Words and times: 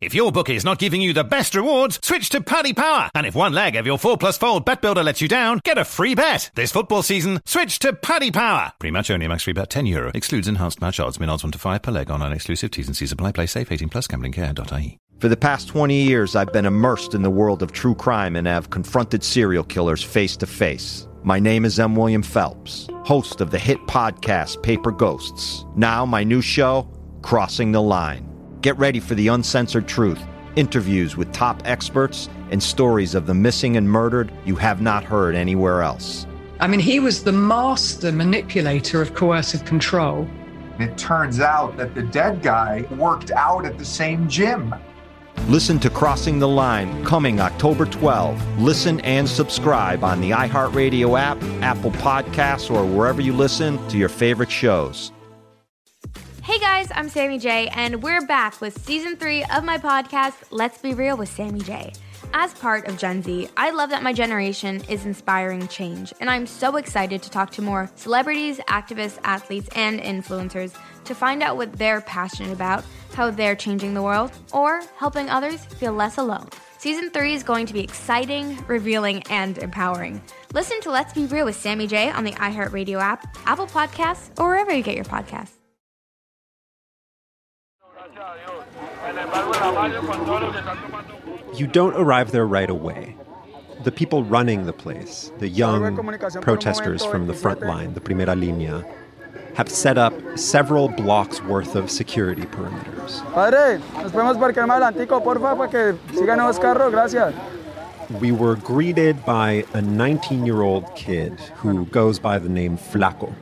If 0.00 0.14
your 0.14 0.30
bookie 0.30 0.54
is 0.54 0.64
not 0.64 0.78
giving 0.78 1.02
you 1.02 1.12
the 1.12 1.24
best 1.24 1.56
rewards, 1.56 1.98
switch 2.04 2.28
to 2.30 2.40
Paddy 2.40 2.72
Power. 2.72 3.10
And 3.16 3.26
if 3.26 3.34
one 3.34 3.52
leg 3.52 3.74
of 3.74 3.84
your 3.84 3.98
4 3.98 4.16
plus 4.16 4.38
fold 4.38 4.64
bet 4.64 4.80
builder 4.80 5.02
lets 5.02 5.20
you 5.20 5.26
down, 5.26 5.60
get 5.64 5.76
a 5.76 5.84
free 5.84 6.14
bet. 6.14 6.52
This 6.54 6.70
football 6.70 7.02
season, 7.02 7.40
switch 7.44 7.80
to 7.80 7.92
Paddy 7.92 8.30
Power. 8.30 8.72
Pre-match 8.78 9.10
only, 9.10 9.26
max 9.26 9.42
free 9.42 9.54
bet 9.54 9.70
10 9.70 9.86
euro. 9.86 10.12
Excludes 10.14 10.46
enhanced 10.46 10.80
match 10.80 11.00
odds. 11.00 11.18
Min 11.18 11.28
odds 11.28 11.42
1 11.42 11.50
to 11.50 11.58
5 11.58 11.82
per 11.82 11.90
leg 11.90 12.12
on 12.12 12.22
an 12.22 12.32
exclusive 12.32 12.70
T's 12.70 12.86
and 12.86 12.96
C's 12.96 13.10
apply. 13.10 13.32
Play 13.32 13.46
safe 13.46 13.72
18 13.72 13.88
plus 13.88 14.06
gamblingcare.ie. 14.06 14.98
For 15.18 15.28
the 15.28 15.36
past 15.36 15.66
20 15.66 16.00
years, 16.00 16.36
I've 16.36 16.52
been 16.52 16.66
immersed 16.66 17.14
in 17.14 17.22
the 17.22 17.30
world 17.30 17.60
of 17.60 17.72
true 17.72 17.96
crime 17.96 18.36
and 18.36 18.46
have 18.46 18.70
confronted 18.70 19.24
serial 19.24 19.64
killers 19.64 20.04
face 20.04 20.36
to 20.36 20.46
face. 20.46 21.08
My 21.24 21.40
name 21.40 21.64
is 21.64 21.80
M. 21.80 21.96
William 21.96 22.22
Phelps, 22.22 22.86
host 23.02 23.40
of 23.40 23.50
the 23.50 23.58
hit 23.58 23.78
podcast 23.88 24.62
Paper 24.62 24.92
Ghosts. 24.92 25.64
Now, 25.74 26.06
my 26.06 26.22
new 26.22 26.40
show, 26.40 26.88
Crossing 27.22 27.72
the 27.72 27.82
Line. 27.82 28.27
Get 28.60 28.76
ready 28.76 28.98
for 28.98 29.14
the 29.14 29.28
uncensored 29.28 29.86
truth, 29.86 30.20
interviews 30.56 31.16
with 31.16 31.32
top 31.32 31.62
experts, 31.64 32.28
and 32.50 32.60
stories 32.60 33.14
of 33.14 33.26
the 33.26 33.34
missing 33.34 33.76
and 33.76 33.88
murdered 33.88 34.32
you 34.44 34.56
have 34.56 34.80
not 34.80 35.04
heard 35.04 35.36
anywhere 35.36 35.82
else. 35.82 36.26
I 36.58 36.66
mean, 36.66 36.80
he 36.80 36.98
was 36.98 37.22
the 37.22 37.30
master 37.30 38.10
manipulator 38.10 39.00
of 39.00 39.14
coercive 39.14 39.64
control. 39.64 40.28
It 40.80 40.98
turns 40.98 41.38
out 41.38 41.76
that 41.76 41.94
the 41.94 42.02
dead 42.02 42.42
guy 42.42 42.84
worked 42.98 43.30
out 43.30 43.64
at 43.64 43.78
the 43.78 43.84
same 43.84 44.28
gym. 44.28 44.74
Listen 45.46 45.78
to 45.78 45.88
Crossing 45.88 46.40
the 46.40 46.48
Line 46.48 47.04
coming 47.04 47.38
October 47.38 47.86
12. 47.86 48.60
Listen 48.60 48.98
and 49.00 49.28
subscribe 49.28 50.02
on 50.02 50.20
the 50.20 50.30
iHeartRadio 50.30 51.18
app, 51.18 51.40
Apple 51.62 51.92
Podcasts, 51.92 52.74
or 52.74 52.84
wherever 52.84 53.20
you 53.20 53.32
listen 53.32 53.78
to 53.88 53.96
your 53.96 54.08
favorite 54.08 54.50
shows. 54.50 55.12
Guys, 56.88 56.96
I'm 56.96 57.08
Sammy 57.10 57.38
J, 57.38 57.68
and 57.68 58.02
we're 58.02 58.24
back 58.26 58.60
with 58.60 58.78
season 58.86 59.16
three 59.16 59.44
of 59.44 59.62
my 59.62 59.76
podcast, 59.78 60.34
Let's 60.50 60.78
Be 60.78 60.94
Real 60.94 61.16
with 61.18 61.28
Sammy 61.28 61.60
J. 61.60 61.92
As 62.32 62.54
part 62.54 62.86
of 62.86 62.96
Gen 62.96 63.22
Z, 63.22 63.48
I 63.56 63.70
love 63.70 63.90
that 63.90 64.02
my 64.02 64.12
generation 64.12 64.82
is 64.88 65.04
inspiring 65.04 65.68
change, 65.68 66.14
and 66.20 66.30
I'm 66.30 66.46
so 66.46 66.76
excited 66.76 67.20
to 67.22 67.30
talk 67.30 67.50
to 67.52 67.62
more 67.62 67.90
celebrities, 67.96 68.58
activists, 68.68 69.18
athletes, 69.24 69.68
and 69.74 70.00
influencers 70.00 70.74
to 71.04 71.14
find 71.14 71.42
out 71.42 71.56
what 71.56 71.72
they're 71.74 72.00
passionate 72.00 72.52
about, 72.52 72.84
how 73.12 73.30
they're 73.30 73.56
changing 73.56 73.92
the 73.92 74.02
world, 74.02 74.30
or 74.52 74.82
helping 74.96 75.28
others 75.28 75.64
feel 75.66 75.92
less 75.92 76.16
alone. 76.16 76.48
Season 76.78 77.10
3 77.10 77.34
is 77.34 77.42
going 77.42 77.66
to 77.66 77.74
be 77.74 77.80
exciting, 77.80 78.64
revealing, 78.66 79.22
and 79.24 79.58
empowering. 79.58 80.22
Listen 80.54 80.80
to 80.82 80.90
Let's 80.90 81.12
Be 81.12 81.26
Real 81.26 81.44
with 81.44 81.56
Sammy 81.56 81.86
J 81.86 82.10
on 82.10 82.24
the 82.24 82.32
iHeartRadio 82.32 82.98
app, 83.00 83.36
Apple 83.46 83.66
Podcasts, 83.66 84.30
or 84.38 84.48
wherever 84.48 84.72
you 84.72 84.82
get 84.82 84.94
your 84.94 85.04
podcasts. 85.04 85.57
You 91.54 91.66
don't 91.66 91.94
arrive 91.96 92.30
there 92.30 92.46
right 92.46 92.70
away. 92.70 93.16
The 93.84 93.92
people 93.92 94.24
running 94.24 94.66
the 94.66 94.72
place, 94.72 95.32
the 95.38 95.48
young 95.48 95.96
protesters 96.40 97.04
from 97.04 97.26
the 97.26 97.34
front 97.34 97.60
line, 97.62 97.94
the 97.94 98.00
Primera 98.00 98.34
Línea, 98.34 98.84
have 99.54 99.68
set 99.68 99.98
up 99.98 100.14
several 100.36 100.88
blocks 100.88 101.42
worth 101.42 101.74
of 101.74 101.90
security 101.90 102.42
perimeters. 102.42 103.22
Padre, 103.32 103.78
nos 104.02 104.12
podemos 104.12 104.38
parquear 104.38 104.66
más 104.66 104.80
adelantico, 104.80 105.22
porfa, 105.22 105.56
para 105.56 105.68
que 105.68 105.98
sigan 106.14 106.38
los 106.38 106.58
carros, 106.58 106.92
gracias. 106.92 107.34
We 108.20 108.30
were 108.30 108.56
greeted 108.56 109.24
by 109.24 109.64
a 109.74 109.82
19 109.82 110.46
year 110.46 110.62
old 110.62 110.94
kid 110.94 111.38
who 111.56 111.86
goes 111.86 112.18
by 112.20 112.38
the 112.38 112.48
name 112.48 112.78
Flaco. 112.78 113.34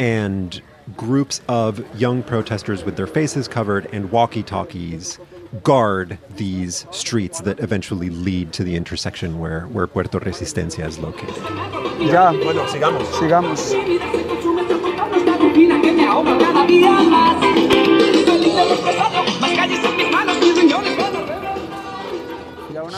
And 0.00 0.60
groups 0.96 1.40
of 1.48 1.84
young 2.00 2.22
protesters 2.22 2.84
with 2.84 2.96
their 2.96 3.06
faces 3.06 3.46
covered 3.46 3.86
and 3.92 4.10
walkie 4.10 4.42
talkies 4.42 5.18
guard 5.62 6.18
these 6.36 6.86
streets 6.90 7.40
that 7.40 7.60
eventually 7.60 8.10
lead 8.10 8.52
to 8.52 8.64
the 8.64 8.76
intersection 8.76 9.38
where, 9.38 9.62
where 9.68 9.86
Puerto 9.86 10.20
Resistencia 10.20 10.86
is 10.86 10.98
located. 10.98 11.36
Ya, 12.00 12.32
bueno, 12.32 12.66
sigamos. 12.66 13.04
Sigamos. 13.12 13.74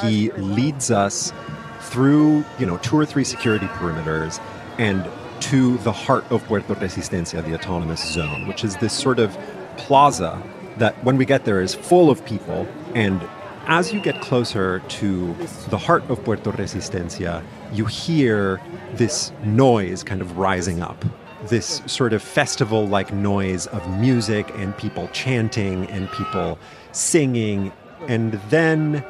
He 0.03 0.33
leads 0.33 0.91
us 0.91 1.33
through, 1.81 2.45
you 2.59 2.67
know, 2.67 2.79
two 2.79 2.99
or 2.99 3.05
three 3.05 3.25
security 3.25 3.67
perimeters 3.67 4.41
and 4.79 5.07
to 5.41 5.79
the 5.79 5.93
heart 5.93 6.25
of 6.31 6.45
Puerto 6.45 6.75
Resistencia, 6.75 7.45
the 7.45 7.55
autonomous 7.55 8.03
zone, 8.13 8.47
which 8.47 8.65
is 8.65 8.77
this 8.77 8.93
sort 8.93 9.19
of 9.19 9.37
plaza 9.77 10.41
that 10.81 11.03
when 11.05 11.17
we 11.17 11.25
get 11.25 11.45
there 11.45 11.61
is 11.61 11.75
full 11.75 12.11
of 12.11 12.25
people 12.25 12.67
and 12.95 13.23
as 13.67 13.93
you 13.93 14.01
get 14.01 14.21
closer 14.21 14.81
to 14.89 15.35
the 15.69 15.79
heart 15.79 16.03
of 16.11 16.25
Puerto 16.25 16.51
Resistencia, 16.51 17.45
you 17.73 17.85
hear 17.85 18.61
this 18.95 19.33
noise 19.45 20.03
kind 20.03 20.21
of 20.21 20.39
rising 20.39 20.83
up. 20.83 21.05
This 21.45 21.81
sort 21.87 22.13
of 22.13 22.23
festival 22.23 22.89
like 22.89 23.13
noise 23.13 23.67
of 23.69 23.89
music 24.01 24.51
and 24.57 24.77
people 24.77 25.09
chanting 25.13 25.87
and 25.87 26.11
people 26.11 26.59
singing. 26.93 27.73
And 28.09 28.33
then 28.51 29.05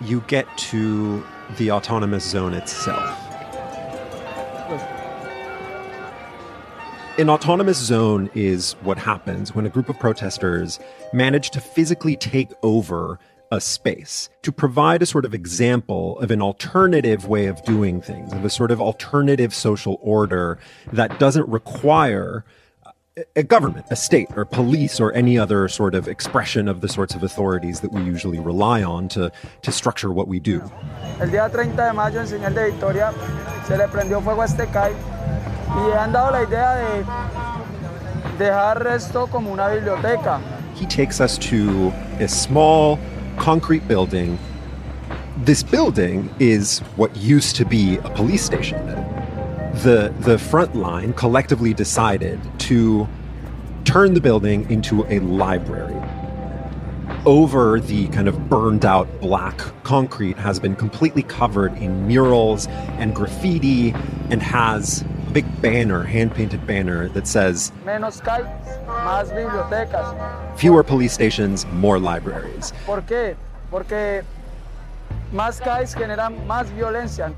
you 0.00 0.22
get 0.26 0.46
to 0.70 1.22
the 1.58 1.70
autonomous 1.72 2.24
zone 2.24 2.54
itself. 2.54 3.27
An 7.18 7.28
autonomous 7.28 7.78
zone 7.78 8.30
is 8.32 8.74
what 8.82 8.96
happens 8.96 9.52
when 9.52 9.66
a 9.66 9.68
group 9.68 9.88
of 9.88 9.98
protesters 9.98 10.78
manage 11.12 11.50
to 11.50 11.60
physically 11.60 12.14
take 12.14 12.52
over 12.62 13.18
a 13.50 13.60
space 13.60 14.30
to 14.42 14.52
provide 14.52 15.02
a 15.02 15.06
sort 15.06 15.24
of 15.24 15.34
example 15.34 16.16
of 16.20 16.30
an 16.30 16.40
alternative 16.40 17.26
way 17.26 17.46
of 17.46 17.60
doing 17.64 18.00
things, 18.00 18.32
of 18.32 18.44
a 18.44 18.50
sort 18.50 18.70
of 18.70 18.80
alternative 18.80 19.52
social 19.52 19.98
order 20.00 20.60
that 20.92 21.18
doesn't 21.18 21.48
require 21.48 22.44
a 23.34 23.42
government, 23.42 23.86
a 23.90 23.96
state, 23.96 24.28
or 24.36 24.44
police, 24.44 25.00
or 25.00 25.12
any 25.12 25.36
other 25.36 25.66
sort 25.66 25.96
of 25.96 26.06
expression 26.06 26.68
of 26.68 26.82
the 26.82 26.88
sorts 26.88 27.16
of 27.16 27.24
authorities 27.24 27.80
that 27.80 27.90
we 27.90 28.00
usually 28.00 28.38
rely 28.38 28.80
on 28.84 29.08
to, 29.08 29.32
to 29.62 29.72
structure 29.72 30.12
what 30.12 30.28
we 30.28 30.38
do. 30.38 30.60
El 31.18 31.30
día 31.30 31.50
30 31.50 31.84
de 31.84 31.92
mayo 31.92 32.20
en 32.20 32.28
señal 32.28 32.54
de 32.54 32.66
victoria 32.66 33.12
se 33.66 33.76
le 33.76 33.88
prendió 33.88 34.22
fuego 34.22 34.42
a 34.42 34.44
este 34.44 34.70
CAI 34.70 34.92
y 35.76 35.92
han 35.96 36.12
dado 36.12 36.30
la 36.32 36.42
idea 36.42 36.74
de 36.74 37.04
dejar 38.38 38.86
esto 38.86 39.26
como 39.26 39.52
una 39.52 39.68
biblioteca. 39.68 40.40
He 40.74 40.86
takes 40.86 41.20
us 41.20 41.38
to 41.38 41.92
a 42.20 42.28
small 42.28 42.98
concrete 43.36 43.86
building. 43.88 44.38
This 45.44 45.62
building 45.62 46.30
is 46.38 46.80
what 46.96 47.16
used 47.16 47.56
to 47.56 47.64
be 47.64 47.98
a 48.04 48.10
police 48.10 48.44
station. 48.44 48.78
The, 49.82 50.12
the 50.20 50.38
front 50.38 50.74
line 50.74 51.12
collectively 51.12 51.72
decided 51.74 52.40
to 52.60 53.08
turn 53.84 54.14
the 54.14 54.20
building 54.20 54.68
into 54.70 55.04
a 55.08 55.20
library. 55.20 55.94
Over 57.24 57.80
the 57.80 58.08
kind 58.08 58.28
of 58.28 58.48
burned 58.48 58.84
out 58.84 59.08
black 59.20 59.58
concrete 59.82 60.36
has 60.38 60.58
been 60.58 60.76
completely 60.76 61.22
covered 61.22 61.76
in 61.78 62.06
murals 62.06 62.66
and 62.98 63.14
graffiti 63.14 63.94
and 64.30 64.42
has 64.42 65.04
big 65.38 65.62
banner, 65.62 66.02
hand 66.02 66.34
painted 66.34 66.66
banner 66.66 67.08
that 67.10 67.24
says 67.24 67.70
Menos 67.84 68.20
CAI, 68.20 68.42
más 68.88 69.30
bibliotecas. 69.30 70.58
fewer 70.58 70.82
police 70.82 71.12
stations, 71.12 71.64
more 71.66 72.00
libraries. 72.00 72.72
¿Por 72.84 73.02
qué? 73.02 73.36
Porque 73.70 74.24
más 75.32 75.60
CAIs 75.60 75.94
generan 75.94 76.44
más 76.48 76.66
violencia. 76.74 77.32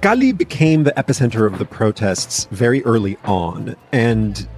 Cali 0.00 0.32
became 0.32 0.84
the 0.84 0.92
epicenter 0.96 1.46
of 1.46 1.58
the 1.58 1.66
protests 1.66 2.46
very 2.50 2.82
early 2.84 3.18
on, 3.24 3.76
and 3.92 4.48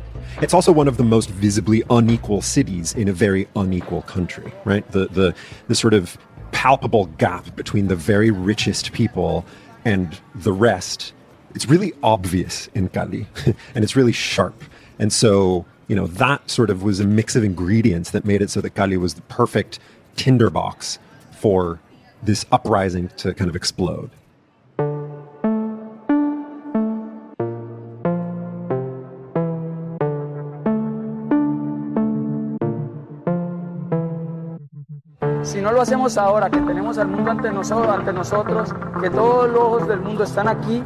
it's 0.40 0.54
also 0.54 0.70
one 0.70 0.86
of 0.86 0.96
the 0.96 1.02
most 1.02 1.28
visibly 1.30 1.82
unequal 1.90 2.42
cities 2.42 2.94
in 2.94 3.08
a 3.08 3.12
very 3.12 3.48
unequal 3.56 4.02
country, 4.02 4.52
right? 4.64 4.88
The 4.92 5.08
the 5.08 5.34
the 5.66 5.74
sort 5.74 5.94
of 5.94 6.16
palpable 6.52 7.06
gap 7.18 7.56
between 7.56 7.88
the 7.88 7.96
very 7.96 8.30
richest 8.30 8.92
people 8.92 9.44
and 9.84 10.16
the 10.36 10.52
rest. 10.52 11.12
It's 11.54 11.66
really 11.66 11.92
obvious 12.02 12.68
in 12.74 12.88
Cali, 12.88 13.26
and 13.74 13.84
it's 13.84 13.96
really 13.96 14.12
sharp. 14.12 14.62
And 14.98 15.12
so 15.12 15.66
You 15.86 15.96
know, 15.96 16.06
that 16.06 16.50
sort 16.50 16.70
of 16.70 16.82
was 16.82 16.98
a 16.98 17.06
mix 17.06 17.36
of 17.36 17.44
ingredients 17.44 18.10
that 18.12 18.24
made 18.24 18.40
it 18.40 18.48
so 18.48 18.62
that 18.62 18.74
Cali 18.74 18.96
was 18.96 19.14
the 19.14 19.22
perfect 19.22 19.78
tinderbox 20.16 20.98
for 21.30 21.78
this 22.22 22.46
uprising 22.50 23.08
to 23.18 23.34
kind 23.34 23.50
of 23.50 23.56
explode. 23.56 24.10
Si 35.42 35.60
no 35.60 35.70
lo 35.70 35.82
hacemos 35.82 36.16
ahora, 36.16 36.48
que 36.48 36.60
tenemos 36.62 36.96
al 36.96 37.08
mundo 37.08 37.30
ante, 37.30 37.52
nosotros, 37.52 37.94
ante 37.94 38.12
nosotros, 38.14 38.72
que 39.02 39.10
todos 39.10 39.50
los 39.50 39.60
ojos 39.60 39.88
del 39.88 40.00
mundo 40.00 40.24
están 40.24 40.48
aquí, 40.48 40.82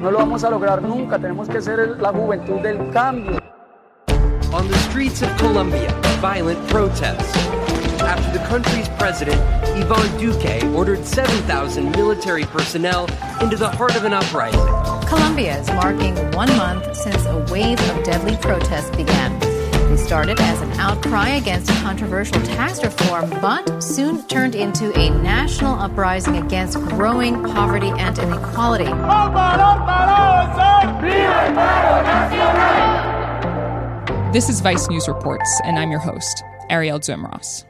no 0.00 0.10
lo 0.10 0.18
vamos 0.18 0.44
a 0.44 0.50
lograr 0.50 0.82
nunca. 0.82 1.18
Tenemos 1.18 1.48
que 1.48 1.60
ser 1.60 2.00
la 2.00 2.12
juventud 2.12 2.60
del 2.60 2.90
cambio. 2.90 3.38
On 4.52 4.66
the 4.66 4.78
streets 4.90 5.22
of 5.22 5.28
Colombia, 5.36 5.92
violent 6.20 6.58
protests. 6.68 7.36
After 8.00 8.38
the 8.38 8.44
country's 8.46 8.88
president, 8.90 9.40
Ivan 9.76 10.16
Duque, 10.18 10.64
ordered 10.74 11.04
7,000 11.04 11.90
military 11.90 12.44
personnel 12.44 13.06
into 13.42 13.56
the 13.56 13.68
heart 13.68 13.96
of 13.96 14.04
an 14.04 14.14
uprising. 14.14 14.60
Colombia 15.06 15.58
is 15.58 15.68
marking 15.70 16.14
one 16.32 16.48
month 16.56 16.96
since 16.96 17.26
a 17.26 17.44
wave 17.50 17.80
of 17.90 18.04
deadly 18.04 18.36
protests 18.36 18.94
began. 18.96 19.47
They 19.88 19.96
started 19.96 20.38
as 20.38 20.60
an 20.60 20.70
outcry 20.72 21.28
against 21.30 21.70
controversial 21.82 22.42
tax 22.42 22.84
reform, 22.84 23.30
but 23.40 23.80
soon 23.80 24.22
turned 24.26 24.54
into 24.54 24.92
a 24.98 25.08
national 25.08 25.78
uprising 25.78 26.36
against 26.36 26.78
growing 26.78 27.42
poverty 27.42 27.90
and 27.96 28.18
inequality. 28.18 28.84
This 34.30 34.50
is 34.50 34.60
Vice 34.60 34.90
News 34.90 35.08
Reports, 35.08 35.58
and 35.64 35.78
I'm 35.78 35.90
your 35.90 36.00
host, 36.00 36.44
Arielle 36.70 37.00
Duhaime-Ross. 37.00 37.64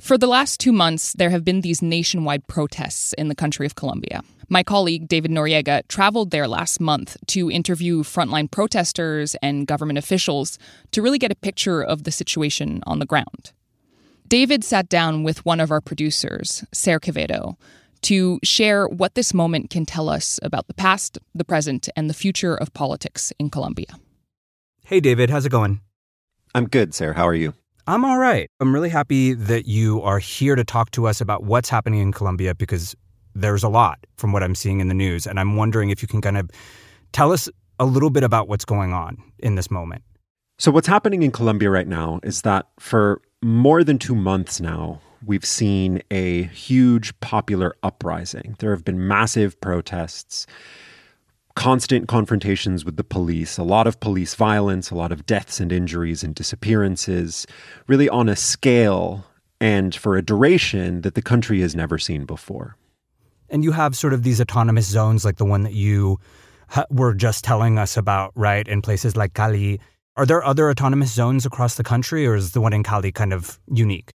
For 0.00 0.18
the 0.18 0.26
last 0.26 0.60
two 0.60 0.72
months, 0.72 1.14
there 1.14 1.30
have 1.30 1.44
been 1.44 1.62
these 1.62 1.80
nationwide 1.80 2.46
protests 2.46 3.14
in 3.14 3.28
the 3.28 3.34
country 3.34 3.64
of 3.64 3.76
Colombia. 3.76 4.22
My 4.48 4.62
colleague, 4.62 5.08
David 5.08 5.30
Noriega, 5.30 5.88
traveled 5.88 6.30
there 6.30 6.46
last 6.46 6.80
month 6.80 7.16
to 7.28 7.50
interview 7.50 8.02
frontline 8.02 8.50
protesters 8.50 9.34
and 9.42 9.66
government 9.66 9.98
officials 9.98 10.58
to 10.92 11.00
really 11.00 11.18
get 11.18 11.32
a 11.32 11.36
picture 11.36 11.82
of 11.82 12.04
the 12.04 12.12
situation 12.12 12.82
on 12.86 12.98
the 12.98 13.06
ground. 13.06 13.52
David 14.28 14.62
sat 14.64 14.88
down 14.88 15.22
with 15.22 15.44
one 15.46 15.60
of 15.60 15.70
our 15.70 15.80
producers, 15.80 16.62
Sarah 16.72 17.00
Quevedo, 17.00 17.56
to 18.02 18.38
share 18.44 18.86
what 18.86 19.14
this 19.14 19.32
moment 19.32 19.70
can 19.70 19.86
tell 19.86 20.10
us 20.10 20.38
about 20.42 20.66
the 20.66 20.74
past, 20.74 21.18
the 21.34 21.44
present, 21.44 21.88
and 21.96 22.10
the 22.10 22.14
future 22.14 22.54
of 22.54 22.74
politics 22.74 23.32
in 23.38 23.48
Colombia. 23.48 23.98
Hey, 24.84 25.00
David, 25.00 25.30
how's 25.30 25.46
it 25.46 25.50
going? 25.50 25.80
I'm 26.54 26.68
good, 26.68 26.94
Sarah. 26.94 27.14
How 27.14 27.26
are 27.26 27.34
you? 27.34 27.54
I'm 27.88 28.04
all 28.04 28.18
right. 28.18 28.50
I'm 28.58 28.74
really 28.74 28.88
happy 28.88 29.32
that 29.32 29.66
you 29.66 30.02
are 30.02 30.18
here 30.18 30.56
to 30.56 30.64
talk 30.64 30.90
to 30.92 31.06
us 31.06 31.20
about 31.20 31.44
what's 31.44 31.68
happening 31.68 32.00
in 32.00 32.12
Colombia 32.12 32.52
because 32.52 32.96
there's 33.36 33.62
a 33.62 33.68
lot 33.68 34.04
from 34.16 34.32
what 34.32 34.42
I'm 34.42 34.56
seeing 34.56 34.80
in 34.80 34.88
the 34.88 34.94
news. 34.94 35.24
And 35.24 35.38
I'm 35.38 35.54
wondering 35.54 35.90
if 35.90 36.02
you 36.02 36.08
can 36.08 36.20
kind 36.20 36.36
of 36.36 36.50
tell 37.12 37.30
us 37.30 37.48
a 37.78 37.84
little 37.84 38.10
bit 38.10 38.24
about 38.24 38.48
what's 38.48 38.64
going 38.64 38.92
on 38.92 39.22
in 39.38 39.54
this 39.54 39.70
moment. 39.70 40.02
So, 40.58 40.72
what's 40.72 40.88
happening 40.88 41.22
in 41.22 41.30
Colombia 41.30 41.70
right 41.70 41.86
now 41.86 42.18
is 42.24 42.42
that 42.42 42.66
for 42.80 43.20
more 43.40 43.84
than 43.84 43.98
two 43.98 44.16
months 44.16 44.60
now, 44.60 45.00
we've 45.24 45.44
seen 45.44 46.02
a 46.10 46.44
huge 46.44 47.18
popular 47.20 47.76
uprising. 47.84 48.56
There 48.58 48.70
have 48.70 48.84
been 48.84 49.06
massive 49.06 49.60
protests 49.60 50.46
constant 51.56 52.06
confrontations 52.06 52.84
with 52.84 52.96
the 52.96 53.02
police, 53.02 53.58
a 53.58 53.64
lot 53.64 53.86
of 53.86 53.98
police 53.98 54.34
violence, 54.34 54.90
a 54.90 54.94
lot 54.94 55.10
of 55.10 55.26
deaths 55.26 55.58
and 55.58 55.72
injuries 55.72 56.22
and 56.22 56.34
disappearances, 56.34 57.46
really 57.88 58.08
on 58.08 58.28
a 58.28 58.36
scale 58.36 59.24
and 59.60 59.94
for 59.94 60.16
a 60.16 60.22
duration 60.22 61.00
that 61.00 61.14
the 61.14 61.22
country 61.22 61.62
has 61.62 61.74
never 61.74 61.98
seen 61.98 62.26
before. 62.26 62.76
And 63.48 63.64
you 63.64 63.72
have 63.72 63.96
sort 63.96 64.12
of 64.12 64.22
these 64.22 64.40
autonomous 64.40 64.86
zones 64.86 65.24
like 65.24 65.36
the 65.38 65.44
one 65.46 65.62
that 65.62 65.72
you 65.72 66.20
were 66.90 67.14
just 67.14 67.42
telling 67.42 67.78
us 67.78 67.96
about, 67.96 68.32
right? 68.34 68.68
In 68.68 68.82
places 68.82 69.16
like 69.16 69.34
Cali. 69.34 69.80
Are 70.16 70.26
there 70.26 70.44
other 70.44 70.70
autonomous 70.70 71.12
zones 71.12 71.46
across 71.46 71.76
the 71.76 71.84
country, 71.84 72.26
or 72.26 72.34
is 72.34 72.52
the 72.52 72.60
one 72.60 72.72
in 72.72 72.82
Cali 72.82 73.12
kind 73.12 73.32
of 73.32 73.58
unique? 73.72 74.10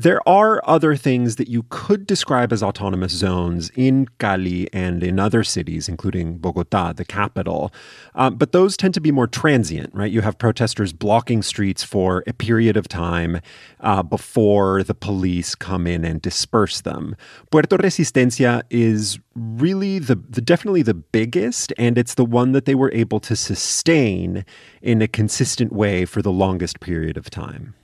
There 0.00 0.20
are 0.28 0.62
other 0.64 0.94
things 0.94 1.34
that 1.36 1.48
you 1.48 1.64
could 1.70 2.06
describe 2.06 2.52
as 2.52 2.62
autonomous 2.62 3.10
zones 3.10 3.72
in 3.74 4.06
Cali 4.20 4.72
and 4.72 5.02
in 5.02 5.18
other 5.18 5.42
cities, 5.42 5.88
including 5.88 6.38
Bogota, 6.38 6.92
the 6.92 7.04
capital. 7.04 7.72
Um, 8.14 8.36
but 8.36 8.52
those 8.52 8.76
tend 8.76 8.94
to 8.94 9.00
be 9.00 9.10
more 9.10 9.26
transient, 9.26 9.92
right? 9.92 10.12
You 10.12 10.20
have 10.20 10.38
protesters 10.38 10.92
blocking 10.92 11.42
streets 11.42 11.82
for 11.82 12.22
a 12.28 12.32
period 12.32 12.76
of 12.76 12.86
time 12.86 13.40
uh, 13.80 14.04
before 14.04 14.84
the 14.84 14.94
police 14.94 15.56
come 15.56 15.88
in 15.88 16.04
and 16.04 16.22
disperse 16.22 16.80
them. 16.82 17.16
Puerto 17.50 17.76
Resistencia 17.76 18.62
is 18.70 19.18
really 19.34 19.98
the, 19.98 20.14
the 20.14 20.40
definitely 20.40 20.82
the 20.82 20.94
biggest, 20.94 21.72
and 21.76 21.98
it's 21.98 22.14
the 22.14 22.24
one 22.24 22.52
that 22.52 22.66
they 22.66 22.76
were 22.76 22.92
able 22.94 23.18
to 23.18 23.34
sustain 23.34 24.44
in 24.80 25.02
a 25.02 25.08
consistent 25.08 25.72
way 25.72 26.04
for 26.04 26.22
the 26.22 26.30
longest 26.30 26.78
period 26.78 27.16
of 27.16 27.30
time. 27.30 27.74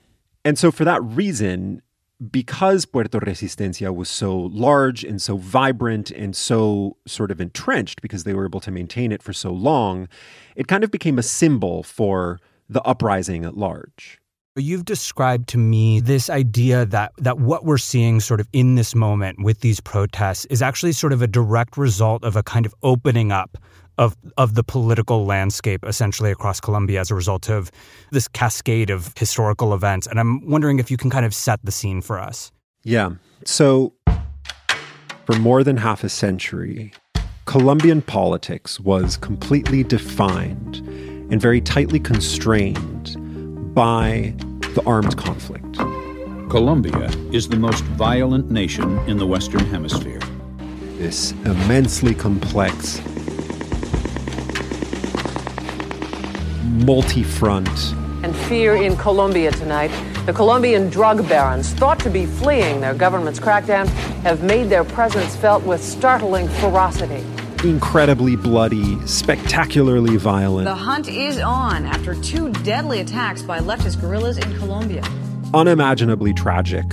And 0.44 0.56
so, 0.56 0.70
for 0.70 0.84
that 0.84 1.02
reason, 1.02 1.82
because 2.31 2.85
Puerto 2.85 3.21
Resistencia 3.21 3.94
was 3.94 4.09
so 4.09 4.37
large 4.37 5.05
and 5.05 5.21
so 5.21 5.37
vibrant 5.37 6.11
and 6.11 6.35
so 6.35 6.97
sort 7.06 7.31
of 7.31 7.41
entrenched 7.41 8.03
because 8.03 8.25
they 8.25 8.35
were 8.35 8.47
able 8.47 8.61
to 8.61 8.71
maintain 8.71 9.12
it 9.12 9.23
for 9.23 9.32
so 9.32 9.50
long, 9.50 10.09
it 10.56 10.69
kind 10.69 10.85
of 10.85 10.91
became 10.91 11.19
a 11.19 11.23
symbol 11.23 11.82
for 11.82 12.38
the 12.69 12.82
uprising 12.82 13.44
at 13.44 13.56
large. 13.56 14.21
You've 14.56 14.85
described 14.85 15.49
to 15.49 15.59
me 15.59 15.99
this 15.99 16.31
idea 16.31 16.87
that 16.87 17.11
that 17.19 17.41
what 17.41 17.65
we're 17.65 17.76
seeing 17.76 18.21
sort 18.21 18.38
of 18.38 18.49
in 18.53 18.76
this 18.76 18.94
moment 18.94 19.43
with 19.43 19.61
these 19.61 19.81
protests 19.81 20.44
is 20.44 20.62
actually 20.62 20.93
sort 20.93 21.12
of 21.12 21.23
a 21.23 21.26
direct 21.26 21.76
result 21.76 22.23
of 22.23 22.37
a 22.37 22.43
kind 22.44 22.65
of 22.65 22.73
opening 22.85 23.32
up 23.32 23.59
of 23.99 24.17
of 24.37 24.55
the 24.55 24.64
political 24.64 25.25
landscape 25.25 25.85
essentially 25.85 26.31
across 26.31 26.61
Colombia 26.61 27.00
as 27.00 27.11
a 27.11 27.14
result 27.14 27.49
of 27.49 27.70
this 28.11 28.29
cascade 28.29 28.91
of 28.91 29.12
historical 29.17 29.75
events. 29.75 30.06
And 30.06 30.19
I'm 30.19 30.49
wondering 30.49 30.79
if 30.79 30.91
you 30.91 30.96
can 30.96 31.11
kind 31.11 31.25
of 31.25 31.35
set 31.35 31.61
the 31.64 31.73
scene 31.73 32.00
for 32.00 32.19
us. 32.19 32.52
Yeah. 32.82 33.11
So 33.44 33.93
for 35.26 35.37
more 35.38 35.64
than 35.64 35.76
half 35.76 36.05
a 36.05 36.08
century, 36.08 36.93
Colombian 37.46 38.02
politics 38.02 38.81
was 38.81 39.17
completely 39.17 39.82
defined 39.82 40.76
and 41.31 41.40
very 41.40 41.61
tightly 41.61 42.00
constrained 42.00 43.75
by 43.75 44.35
the 44.75 44.82
armed 44.87 45.17
conflict. 45.17 45.76
Colombia 46.50 47.09
is 47.33 47.49
the 47.49 47.57
most 47.57 47.85
violent 47.85 48.50
nation 48.50 48.99
in 49.09 49.18
the 49.18 49.26
Western 49.26 49.64
Hemisphere. 49.66 50.21
This 50.99 51.33
immensely 51.45 52.14
complex 52.14 53.00
multi 56.85 57.23
front. 57.23 57.95
And 58.23 58.37
fear 58.37 58.76
in 58.76 58.97
Colombia 58.97 59.50
tonight. 59.50 59.91
The 60.26 60.33
Colombian 60.33 60.88
drug 60.88 61.29
barons, 61.29 61.73
thought 61.75 61.99
to 62.00 62.11
be 62.11 62.26
fleeing 62.26 62.81
their 62.81 62.95
government's 62.95 63.41
crackdown, 63.41 63.87
have 64.23 64.43
made 64.43 64.71
their 64.71 64.85
presence 64.85 65.37
felt 65.37 65.62
with 65.64 65.83
startling 65.83 66.49
ferocity. 66.49 67.25
Incredibly 67.67 68.37
bloody, 68.37 68.99
spectacularly 69.07 70.17
violent. 70.17 70.67
The 70.67 70.75
hunt 70.75 71.09
is 71.09 71.38
on 71.38 71.87
after 71.87 72.14
two 72.14 72.50
deadly 72.62 73.00
attacks 73.00 73.43
by 73.43 73.59
leftist 73.61 74.00
guerrillas 74.00 74.38
in 74.38 74.59
Colombia. 74.59 75.03
Unimaginably 75.55 76.35
tragic, 76.35 76.85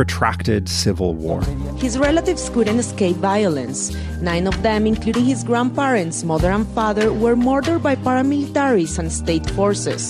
protracted 0.00 0.66
civil 0.66 1.12
war. 1.12 1.42
His 1.76 1.98
relatives 1.98 2.48
couldn't 2.48 2.78
escape 2.78 3.16
violence. 3.16 3.94
Nine 4.22 4.46
of 4.46 4.62
them, 4.62 4.86
including 4.86 5.26
his 5.26 5.44
grandparents, 5.44 6.24
mother, 6.24 6.50
and 6.50 6.66
father, 6.68 7.12
were 7.12 7.36
murdered 7.36 7.82
by 7.82 7.96
paramilitaries 7.96 8.98
and 8.98 9.12
state 9.12 9.50
forces. 9.50 10.08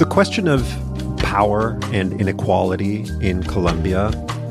The 0.00 0.08
question 0.10 0.48
of 0.48 0.66
power 1.18 1.78
and 1.92 2.20
inequality 2.20 3.06
in 3.20 3.44
Colombia, 3.44 4.10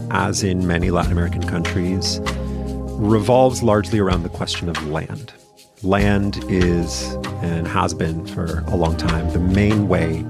as 0.09 0.41
in 0.41 0.65
many 0.65 0.89
Latin 0.89 1.11
American 1.11 1.45
countries, 1.45 2.21
revolves 2.95 3.61
largely 3.61 3.99
around 3.99 4.23
the 4.23 4.29
question 4.29 4.69
of 4.69 4.87
land. 4.87 5.33
Land 5.83 6.41
is 6.47 7.11
and 7.43 7.67
has 7.67 7.93
been 7.93 8.25
for 8.25 8.63
a 8.67 8.77
long 8.77 8.95
time 8.95 9.29
the 9.33 9.39
main 9.39 9.89
way 9.89 10.23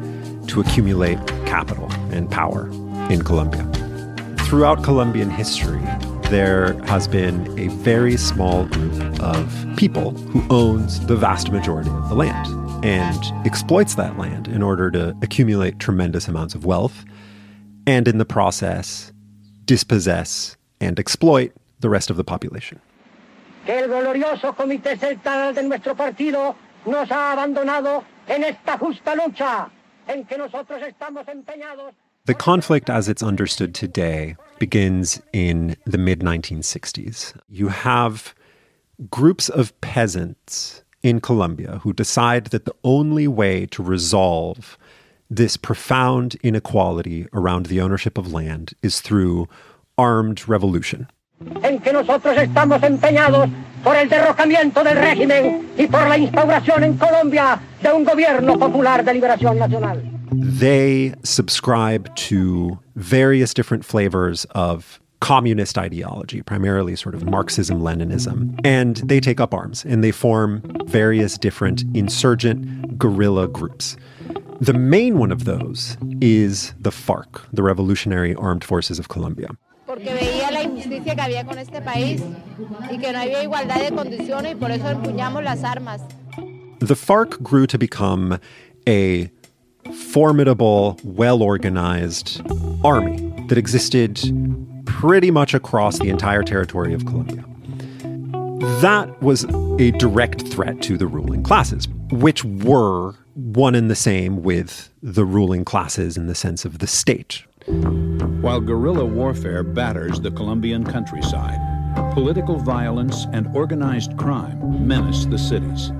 to 0.47 0.61
accumulate 0.61 1.19
capital 1.45 1.91
and 2.09 2.31
power 2.31 2.71
in 3.11 3.21
Colombia. 3.21 3.80
Throughout 4.51 4.83
Colombian 4.83 5.29
history, 5.29 5.79
there 6.23 6.73
has 6.83 7.07
been 7.07 7.57
a 7.57 7.69
very 7.69 8.17
small 8.17 8.65
group 8.65 9.23
of 9.23 9.65
people 9.77 10.11
who 10.11 10.43
owns 10.53 11.05
the 11.05 11.15
vast 11.15 11.53
majority 11.53 11.89
of 11.89 12.09
the 12.09 12.15
land 12.15 12.83
and 12.83 13.47
exploits 13.47 13.95
that 13.95 14.17
land 14.17 14.49
in 14.49 14.61
order 14.61 14.91
to 14.91 15.15
accumulate 15.21 15.79
tremendous 15.79 16.27
amounts 16.27 16.53
of 16.53 16.65
wealth 16.65 17.05
and 17.87 18.09
in 18.09 18.17
the 18.17 18.25
process 18.25 19.13
dispossess 19.63 20.57
and 20.81 20.99
exploit 20.99 21.53
the 21.79 21.87
rest 21.87 22.09
of 22.09 22.17
the 22.17 22.25
population. 22.25 22.77
Que 23.65 23.75
el 23.75 23.87
glorioso 23.87 24.53
Comité 24.53 24.99
Central 24.99 25.53
de 25.53 25.63
nuestro 25.63 25.95
partido 25.95 26.57
nos 26.85 27.09
ha 27.09 27.31
abandonado 27.31 28.03
en 28.27 28.43
esta 28.43 28.77
justa 28.77 29.15
lucha 29.15 29.71
en 30.09 30.25
que 30.25 30.37
nosotros 30.37 30.81
estamos 30.81 31.25
empeñados. 31.29 31.93
The 32.25 32.35
conflict, 32.35 32.87
as 32.87 33.09
it's 33.09 33.23
understood 33.23 33.73
today, 33.73 34.35
begins 34.59 35.19
in 35.33 35.75
the 35.85 35.97
mid 35.97 36.19
1960s. 36.19 37.33
You 37.49 37.69
have 37.69 38.35
groups 39.09 39.49
of 39.49 39.73
peasants 39.81 40.83
in 41.01 41.19
Colombia 41.19 41.79
who 41.81 41.93
decide 41.93 42.45
that 42.47 42.65
the 42.65 42.75
only 42.83 43.27
way 43.27 43.65
to 43.67 43.81
resolve 43.81 44.77
this 45.31 45.57
profound 45.57 46.35
inequality 46.43 47.27
around 47.33 47.65
the 47.65 47.81
ownership 47.81 48.19
of 48.19 48.31
land 48.31 48.75
is 48.83 49.01
through 49.01 49.47
armed 49.97 50.47
revolution. 50.47 51.07
En 51.63 51.79
que 51.79 51.91
nosotros 51.91 52.37
estamos 52.37 52.83
empeñados 52.83 53.49
por 53.83 53.95
el 53.95 54.07
derrocamiento 54.07 54.83
del 54.83 54.97
régimen 54.97 55.71
y 55.75 55.87
por 55.87 56.07
la 56.07 56.19
instauración 56.19 56.83
en 56.83 56.97
Colombia 56.97 57.59
de 57.81 57.91
un 57.91 58.03
gobierno 58.03 58.59
popular 58.59 59.03
de 59.03 59.11
liberación 59.11 59.57
nacional. 59.57 60.10
They 60.31 61.13
subscribe 61.23 62.13
to 62.15 62.79
various 62.95 63.53
different 63.53 63.83
flavors 63.83 64.45
of 64.51 64.99
communist 65.19 65.77
ideology, 65.77 66.41
primarily 66.41 66.95
sort 66.95 67.15
of 67.15 67.25
Marxism 67.25 67.81
Leninism. 67.81 68.59
And 68.65 68.97
they 68.97 69.19
take 69.19 69.39
up 69.39 69.53
arms 69.53 69.85
and 69.85 70.03
they 70.03 70.11
form 70.11 70.63
various 70.85 71.37
different 71.37 71.83
insurgent 71.93 72.97
guerrilla 72.97 73.47
groups. 73.47 73.97
The 74.59 74.73
main 74.73 75.17
one 75.17 75.31
of 75.31 75.45
those 75.45 75.97
is 76.21 76.73
the 76.79 76.91
FARC, 76.91 77.41
the 77.51 77.63
Revolutionary 77.63 78.35
Armed 78.35 78.63
Forces 78.63 78.99
of 78.99 79.09
Colombia. 79.09 79.49
Porque 79.85 80.05
veía 80.05 80.51
la 80.51 80.63
injusticia 80.63 81.15
que 81.15 81.21
había 81.21 81.45
con 81.45 81.57
este 81.57 81.81
país 81.81 82.21
y 82.89 82.97
que 82.97 83.11
no 83.11 83.19
había 83.19 83.43
igualdad 83.43 83.81
de 83.81 83.91
condiciones 83.91 84.53
y 84.53 84.55
por 84.55 84.71
eso 84.71 84.87
empuñamos 84.87 85.43
las 85.43 85.63
armas. 85.63 86.01
The 86.79 86.95
FARC 86.95 87.41
grew 87.43 87.67
to 87.67 87.77
become 87.77 88.39
a 88.87 89.29
formidable, 89.93 90.99
well 91.03 91.41
organized 91.41 92.41
army 92.83 93.17
that 93.47 93.57
existed 93.57 94.19
pretty 94.85 95.31
much 95.31 95.53
across 95.53 95.99
the 95.99 96.09
entire 96.09 96.43
territory 96.43 96.93
of 96.93 97.05
Colombia. 97.05 97.45
That 98.81 99.21
was 99.21 99.43
a 99.79 99.91
direct 99.91 100.47
threat 100.47 100.81
to 100.83 100.97
the 100.97 101.07
ruling 101.07 101.43
classes, 101.43 101.87
which 102.11 102.43
were 102.43 103.15
one 103.35 103.75
and 103.75 103.89
the 103.89 103.95
same 103.95 104.43
with 104.43 104.89
the 105.01 105.25
ruling 105.25 105.65
classes 105.65 106.17
in 106.17 106.27
the 106.27 106.35
sense 106.35 106.65
of 106.65 106.79
the 106.79 106.87
state. 106.87 107.43
While 108.41 108.61
guerrilla 108.61 109.05
warfare 109.05 109.63
batters 109.63 110.19
the 110.19 110.31
Colombian 110.31 110.83
countryside, 110.83 111.59
political 112.13 112.57
violence 112.57 113.25
and 113.33 113.47
organized 113.55 114.17
crime 114.17 114.87
menace 114.87 115.25
the 115.25 115.37
cities. 115.37 115.91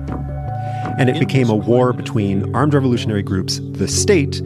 And 0.98 1.08
it 1.08 1.18
became 1.18 1.48
a 1.48 1.56
war 1.56 1.92
between 1.92 2.54
armed 2.54 2.74
revolutionary 2.74 3.22
groups, 3.22 3.60
the 3.72 3.88
state, 3.88 4.40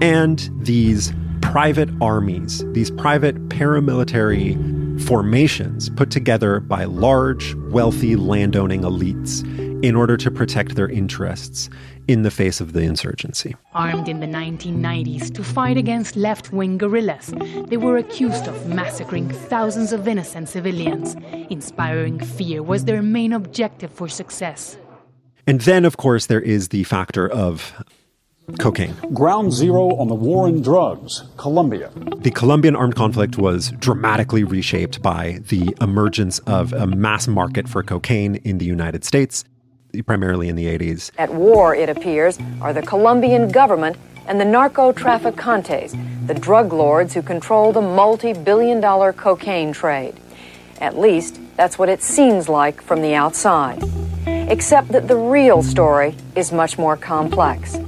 and 0.00 0.50
these 0.60 1.12
private 1.40 1.90
armies, 2.00 2.64
these 2.72 2.90
private 2.90 3.48
paramilitary 3.48 4.56
formations 5.02 5.88
put 5.90 6.10
together 6.10 6.60
by 6.60 6.84
large, 6.84 7.54
wealthy 7.70 8.16
landowning 8.16 8.82
elites 8.82 9.42
in 9.84 9.96
order 9.96 10.16
to 10.16 10.30
protect 10.30 10.76
their 10.76 10.88
interests 10.88 11.68
in 12.08 12.22
the 12.22 12.30
face 12.30 12.60
of 12.60 12.72
the 12.72 12.80
insurgency. 12.80 13.54
Armed 13.74 14.08
in 14.08 14.20
the 14.20 14.26
1990s 14.26 15.32
to 15.34 15.44
fight 15.44 15.76
against 15.76 16.16
left 16.16 16.52
wing 16.52 16.78
guerrillas, 16.78 17.32
they 17.66 17.76
were 17.76 17.96
accused 17.96 18.46
of 18.46 18.66
massacring 18.66 19.28
thousands 19.28 19.92
of 19.92 20.06
innocent 20.08 20.48
civilians. 20.48 21.16
Inspiring 21.50 22.18
fear 22.18 22.62
was 22.62 22.84
their 22.84 23.02
main 23.02 23.32
objective 23.32 23.92
for 23.92 24.08
success. 24.08 24.76
And 25.46 25.60
then, 25.62 25.84
of 25.84 25.96
course, 25.96 26.26
there 26.26 26.40
is 26.40 26.68
the 26.68 26.84
factor 26.84 27.28
of 27.28 27.72
cocaine. 28.58 28.94
Ground 29.12 29.52
zero 29.52 29.96
on 29.96 30.08
the 30.08 30.14
war 30.14 30.46
on 30.46 30.62
drugs, 30.62 31.24
Colombia. 31.36 31.90
The 32.18 32.30
Colombian 32.30 32.76
armed 32.76 32.94
conflict 32.94 33.38
was 33.38 33.70
dramatically 33.72 34.44
reshaped 34.44 35.02
by 35.02 35.40
the 35.48 35.76
emergence 35.80 36.38
of 36.40 36.72
a 36.72 36.86
mass 36.86 37.26
market 37.26 37.68
for 37.68 37.82
cocaine 37.82 38.36
in 38.36 38.58
the 38.58 38.64
United 38.64 39.04
States, 39.04 39.44
primarily 40.06 40.48
in 40.48 40.56
the 40.56 40.66
80s. 40.66 41.10
At 41.18 41.32
war, 41.34 41.74
it 41.74 41.88
appears, 41.88 42.38
are 42.60 42.72
the 42.72 42.82
Colombian 42.82 43.48
government 43.50 43.96
and 44.26 44.40
the 44.40 44.44
narco 44.44 44.92
traficantes, 44.92 45.96
the 46.26 46.34
drug 46.34 46.72
lords 46.72 47.14
who 47.14 47.22
control 47.22 47.72
the 47.72 47.80
multi 47.80 48.32
billion 48.32 48.80
dollar 48.80 49.12
cocaine 49.12 49.72
trade. 49.72 50.14
At 50.80 50.98
least, 50.98 51.40
that's 51.56 51.78
what 51.78 51.88
it 51.88 52.02
seems 52.02 52.48
like 52.48 52.80
from 52.80 53.02
the 53.02 53.14
outside. 53.14 53.82
Except 54.48 54.88
that 54.88 55.08
the 55.08 55.16
real 55.16 55.62
story 55.62 56.14
is 56.36 56.52
much 56.52 56.78
more 56.78 56.96
complex. 56.96 57.78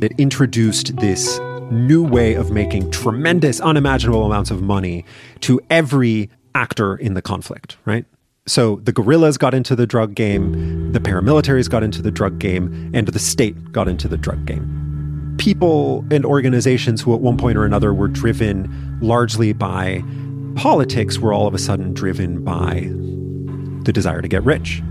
It 0.00 0.12
introduced 0.18 0.96
this 0.96 1.38
new 1.70 2.02
way 2.02 2.34
of 2.34 2.50
making 2.50 2.90
tremendous, 2.90 3.60
unimaginable 3.60 4.24
amounts 4.24 4.50
of 4.50 4.62
money 4.62 5.04
to 5.40 5.60
every 5.70 6.30
actor 6.54 6.96
in 6.96 7.14
the 7.14 7.22
conflict, 7.22 7.76
right? 7.84 8.04
So 8.46 8.76
the 8.84 8.92
guerrillas 8.92 9.38
got 9.38 9.54
into 9.54 9.74
the 9.74 9.86
drug 9.86 10.14
game, 10.14 10.92
the 10.92 11.00
paramilitaries 11.00 11.68
got 11.70 11.82
into 11.82 12.02
the 12.02 12.10
drug 12.10 12.38
game, 12.38 12.90
and 12.94 13.08
the 13.08 13.18
state 13.18 13.72
got 13.72 13.88
into 13.88 14.06
the 14.06 14.18
drug 14.18 14.44
game. 14.44 15.34
People 15.38 16.04
and 16.10 16.24
organizations 16.24 17.00
who 17.00 17.14
at 17.14 17.20
one 17.20 17.36
point 17.36 17.56
or 17.56 17.64
another 17.64 17.92
were 17.92 18.08
driven 18.08 18.98
largely 19.00 19.52
by 19.52 20.04
politics 20.56 21.18
were 21.18 21.32
all 21.32 21.46
of 21.46 21.54
a 21.54 21.58
sudden 21.58 21.94
driven 21.94 22.44
by 22.44 22.88
the 23.84 23.92
desire 23.92 24.20
to 24.22 24.28
get 24.28 24.42
rich. 24.44 24.82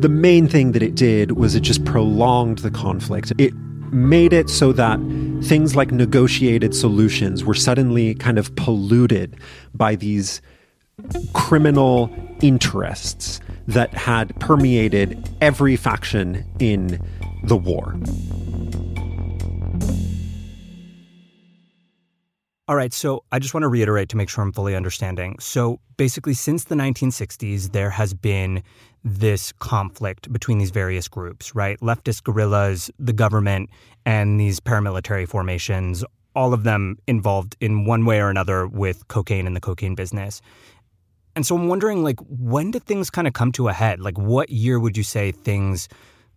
The 0.00 0.08
main 0.08 0.46
thing 0.46 0.72
that 0.72 0.82
it 0.82 0.94
did 0.94 1.32
was 1.32 1.56
it 1.56 1.60
just 1.60 1.84
prolonged 1.84 2.58
the 2.58 2.70
conflict. 2.70 3.32
It 3.36 3.52
made 3.92 4.32
it 4.32 4.48
so 4.48 4.72
that 4.72 5.00
things 5.42 5.74
like 5.74 5.90
negotiated 5.90 6.72
solutions 6.72 7.44
were 7.44 7.54
suddenly 7.54 8.14
kind 8.14 8.38
of 8.38 8.54
polluted 8.54 9.36
by 9.74 9.96
these 9.96 10.40
criminal 11.32 12.10
interests 12.40 13.40
that 13.66 13.92
had 13.92 14.38
permeated 14.38 15.28
every 15.40 15.74
faction 15.74 16.44
in 16.60 17.00
the 17.42 17.56
war. 17.56 17.96
All 22.68 22.76
right, 22.76 22.92
so 22.92 23.24
I 23.32 23.38
just 23.38 23.54
want 23.54 23.62
to 23.62 23.68
reiterate 23.68 24.10
to 24.10 24.16
make 24.18 24.28
sure 24.28 24.44
I'm 24.44 24.52
fully 24.52 24.76
understanding. 24.76 25.38
So 25.40 25.80
basically, 25.96 26.34
since 26.34 26.64
the 26.64 26.74
1960s, 26.74 27.72
there 27.72 27.88
has 27.88 28.12
been 28.12 28.62
this 29.04 29.52
conflict 29.52 30.32
between 30.32 30.58
these 30.58 30.70
various 30.70 31.08
groups, 31.08 31.54
right? 31.54 31.78
Leftist 31.80 32.24
guerrillas, 32.24 32.90
the 32.98 33.12
government, 33.12 33.70
and 34.04 34.40
these 34.40 34.60
paramilitary 34.60 35.28
formations, 35.28 36.04
all 36.34 36.52
of 36.52 36.64
them 36.64 36.96
involved 37.06 37.56
in 37.60 37.84
one 37.84 38.04
way 38.04 38.20
or 38.20 38.30
another 38.30 38.66
with 38.66 39.08
cocaine 39.08 39.46
and 39.46 39.56
the 39.56 39.60
cocaine 39.60 39.94
business. 39.94 40.40
And 41.36 41.46
so 41.46 41.56
I'm 41.56 41.68
wondering, 41.68 42.02
like, 42.02 42.18
when 42.28 42.70
did 42.70 42.84
things 42.84 43.10
kind 43.10 43.26
of 43.28 43.32
come 43.32 43.52
to 43.52 43.68
a 43.68 43.72
head? 43.72 44.00
Like, 44.00 44.18
what 44.18 44.50
year 44.50 44.80
would 44.80 44.96
you 44.96 45.02
say 45.02 45.30
things 45.32 45.88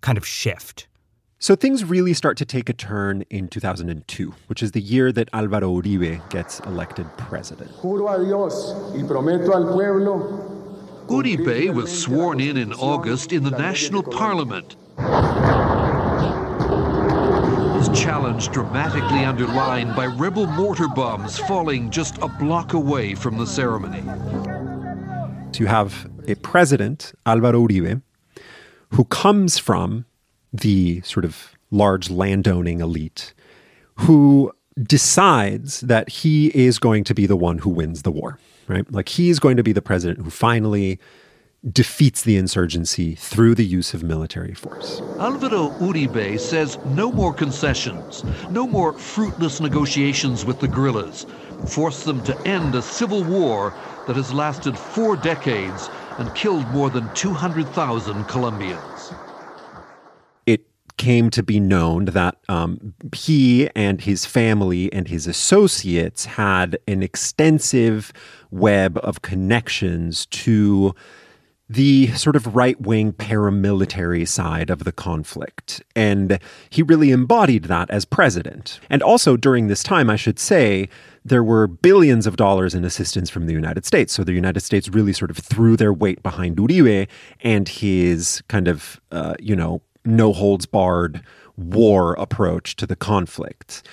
kind 0.01 0.17
of 0.17 0.25
shift? 0.25 0.87
So 1.39 1.55
things 1.55 1.83
really 1.83 2.13
start 2.13 2.37
to 2.37 2.45
take 2.45 2.69
a 2.69 2.73
turn 2.73 3.23
in 3.31 3.47
2002, 3.47 4.31
which 4.45 4.61
is 4.61 4.73
the 4.73 4.79
year 4.79 5.11
that 5.11 5.27
Alvaro 5.33 5.81
Uribe 5.81 6.29
gets 6.29 6.59
elected 6.59 7.07
president. 7.17 7.71
Juro 7.81 8.13
a 8.13 8.23
Dios 8.23 8.75
y 8.93 9.01
prometo 9.07 9.51
al 9.53 9.73
pueblo 9.73 10.60
Uribe 11.07 11.73
was 11.73 12.01
sworn 12.01 12.39
in 12.39 12.57
in 12.57 12.73
August 12.73 13.31
in 13.31 13.43
the 13.43 13.51
National 13.51 14.03
Parliament. 14.03 14.75
His 17.77 17.89
challenge 17.99 18.49
dramatically 18.49 19.25
underlined 19.25 19.95
by 19.95 20.05
rebel 20.05 20.47
mortar 20.47 20.87
bombs 20.87 21.37
falling 21.39 21.89
just 21.89 22.17
a 22.19 22.27
block 22.27 22.73
away 22.73 23.15
from 23.15 23.37
the 23.37 23.45
ceremony. 23.45 24.03
You 25.57 25.67
have 25.67 26.09
a 26.27 26.33
president, 26.35 27.13
Alvaro 27.27 27.67
Uribe, 27.67 28.01
who 28.89 29.03
comes 29.05 29.59
from 29.59 30.05
the 30.51 31.01
sort 31.01 31.23
of 31.23 31.53
large 31.69 32.09
landowning 32.09 32.81
elite, 32.81 33.35
who 33.95 34.51
decides 34.81 35.81
that 35.81 36.09
he 36.09 36.47
is 36.47 36.79
going 36.79 37.03
to 37.03 37.13
be 37.13 37.27
the 37.27 37.35
one 37.35 37.59
who 37.59 37.69
wins 37.69 38.01
the 38.01 38.09
war 38.09 38.39
right? 38.71 38.91
Like 38.91 39.09
he's 39.09 39.39
going 39.39 39.57
to 39.57 39.63
be 39.63 39.73
the 39.73 39.81
president 39.81 40.23
who 40.23 40.29
finally 40.31 40.99
defeats 41.69 42.23
the 42.23 42.37
insurgency 42.37 43.13
through 43.13 43.53
the 43.53 43.65
use 43.65 43.93
of 43.93 44.01
military 44.01 44.53
force. 44.53 45.03
Alvaro 45.19 45.69
Uribe 45.79 46.39
says 46.39 46.79
no 46.85 47.11
more 47.11 47.33
concessions, 47.33 48.23
no 48.49 48.65
more 48.65 48.93
fruitless 48.93 49.59
negotiations 49.59 50.43
with 50.43 50.59
the 50.59 50.67
guerrillas. 50.67 51.27
Force 51.65 52.03
them 52.03 52.23
to 52.23 52.35
end 52.47 52.73
a 52.73 52.81
civil 52.81 53.23
war 53.23 53.75
that 54.07 54.15
has 54.15 54.33
lasted 54.33 54.75
four 54.75 55.15
decades 55.15 55.91
and 56.17 56.33
killed 56.33 56.67
more 56.69 56.89
than 56.89 57.13
200,000 57.13 58.27
Colombians 58.27 58.90
came 61.01 61.31
to 61.31 61.41
be 61.41 61.59
known 61.59 62.05
that 62.05 62.37
um, 62.47 62.93
he 63.11 63.67
and 63.75 64.01
his 64.01 64.23
family 64.23 64.93
and 64.93 65.07
his 65.07 65.25
associates 65.25 66.25
had 66.25 66.77
an 66.87 67.01
extensive 67.01 68.13
web 68.51 68.99
of 68.99 69.23
connections 69.23 70.27
to 70.27 70.93
the 71.67 72.05
sort 72.09 72.35
of 72.35 72.55
right 72.55 72.79
wing 72.79 73.13
paramilitary 73.13 74.27
side 74.27 74.69
of 74.69 74.83
the 74.83 74.91
conflict. 74.91 75.81
And 75.95 76.37
he 76.69 76.83
really 76.83 77.09
embodied 77.09 77.63
that 77.63 77.89
as 77.89 78.05
president. 78.05 78.79
And 78.87 79.01
also 79.01 79.35
during 79.35 79.69
this 79.69 79.81
time, 79.81 80.07
I 80.07 80.17
should 80.17 80.37
say, 80.37 80.87
there 81.25 81.43
were 81.43 81.65
billions 81.65 82.27
of 82.27 82.35
dollars 82.35 82.75
in 82.75 82.85
assistance 82.85 83.31
from 83.31 83.47
the 83.47 83.53
United 83.53 83.85
States. 83.87 84.13
So 84.13 84.23
the 84.23 84.33
United 84.33 84.59
States 84.59 84.87
really 84.87 85.13
sort 85.13 85.31
of 85.31 85.37
threw 85.39 85.75
their 85.75 85.93
weight 85.93 86.21
behind 86.21 86.57
Uribe 86.57 87.07
and 87.39 87.67
his 87.67 88.43
kind 88.49 88.67
of, 88.67 89.01
uh, 89.11 89.33
you 89.39 89.55
know, 89.55 89.81
no 90.05 90.33
holds 90.33 90.65
barred 90.65 91.21
war 91.57 92.13
approach 92.13 92.75
to 92.77 92.87
the 92.87 92.95
conflict. 92.95 93.83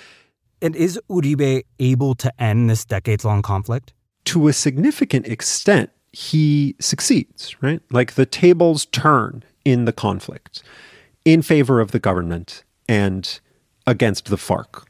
And 0.61 0.75
is 0.75 0.99
Uribe 1.09 1.63
able 1.79 2.15
to 2.15 2.41
end 2.41 2.69
this 2.69 2.85
decades 2.85 3.23
long 3.23 3.41
conflict? 3.41 3.93
To 4.25 4.47
a 4.47 4.53
significant 4.53 5.27
extent, 5.27 5.89
he 6.11 6.75
succeeds, 6.79 7.61
right? 7.61 7.81
Like 7.91 8.13
the 8.13 8.25
tables 8.25 8.85
turn 8.87 9.43
in 9.63 9.85
the 9.85 9.93
conflict 9.93 10.63
in 11.25 11.41
favor 11.41 11.79
of 11.79 11.91
the 11.91 11.99
government 11.99 12.63
and 12.87 13.39
against 13.85 14.25
the 14.25 14.35
FARC. 14.35 14.85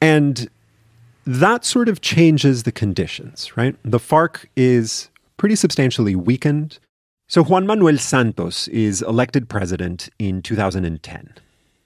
And 0.00 0.48
that 1.26 1.64
sort 1.64 1.88
of 1.88 2.00
changes 2.00 2.64
the 2.64 2.72
conditions, 2.72 3.56
right? 3.56 3.76
The 3.84 3.98
FARC 3.98 4.46
is 4.56 5.10
pretty 5.36 5.54
substantially 5.54 6.16
weakened. 6.16 6.78
So 7.28 7.42
Juan 7.42 7.66
Manuel 7.66 7.98
Santos 7.98 8.68
is 8.68 9.02
elected 9.02 9.48
president 9.48 10.08
in 10.18 10.42
2010. 10.42 11.34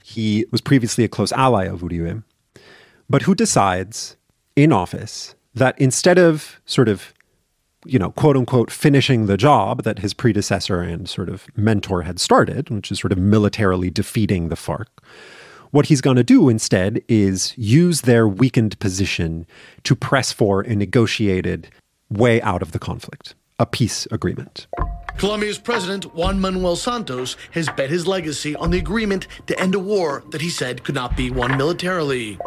He 0.02 0.47
was 0.50 0.61
previously 0.61 1.05
a 1.05 1.09
close 1.09 1.33
ally 1.33 1.64
of 1.64 1.81
Uribe, 1.81 2.23
but 3.09 3.23
who 3.23 3.35
decides 3.35 4.16
in 4.57 4.73
office 4.73 5.35
that 5.55 5.78
instead 5.81 6.19
of 6.19 6.61
sort 6.66 6.88
of, 6.88 7.12
you 7.85 7.99
know, 7.99 8.11
quote 8.12 8.37
unquote, 8.37 8.71
finishing 8.71 9.26
the 9.26 9.37
job 9.37 9.85
that 9.85 10.00
his 10.00 10.14
predecessor 10.14 10.81
and 10.81 11.09
sort 11.09 11.28
of 11.28 11.47
mentor 11.57 12.02
had 12.02 12.19
started, 12.19 12.71
which 12.71 12.90
is 12.90 12.99
sort 12.99 13.12
of 13.12 13.19
militarily 13.19 13.90
defeating 13.90 14.49
the 14.49 14.57
FARC, 14.57 14.87
what 15.71 15.87
he's 15.87 16.00
going 16.00 16.16
to 16.16 16.25
do 16.25 16.49
instead 16.49 17.02
is 17.09 17.57
use 17.57 18.02
their 18.02 18.26
weakened 18.26 18.78
position 18.78 19.47
to 19.85 19.95
press 19.95 20.33
for 20.33 20.62
a 20.62 20.75
negotiated 20.75 21.69
way 22.11 22.40
out 22.43 22.62
of 22.62 22.73
the 22.73 22.78
conflict, 22.78 23.35
a 23.59 23.66
peace 23.66 24.07
agreement. 24.11 24.66
Colombia's 25.18 25.58
president, 25.58 26.14
Juan 26.14 26.38
Manuel 26.40 26.76
Santos, 26.76 27.37
has 27.52 27.68
bet 27.70 27.88
his 27.88 28.06
legacy 28.06 28.54
on 28.56 28.70
the 28.70 28.78
agreement 28.78 29.26
to 29.46 29.58
end 29.58 29.75
a 29.75 29.78
war 29.78 30.23
that 30.30 30.42
he 30.42 30.50
said 30.50 30.85
could 30.85 30.94
not 30.94 31.16
be 31.16 31.30
won 31.30 31.56
militarily. 31.56 32.38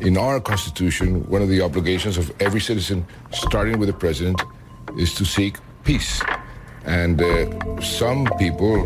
In 0.00 0.18
our 0.18 0.38
constitution, 0.38 1.26
one 1.28 1.40
of 1.40 1.48
the 1.48 1.62
obligations 1.62 2.18
of 2.18 2.30
every 2.40 2.60
citizen, 2.60 3.06
starting 3.32 3.78
with 3.78 3.88
the 3.88 3.94
president, 3.94 4.40
is 4.98 5.14
to 5.14 5.24
seek 5.24 5.56
peace. 5.84 6.22
And 6.84 7.22
uh, 7.22 7.80
some 7.80 8.28
people 8.38 8.76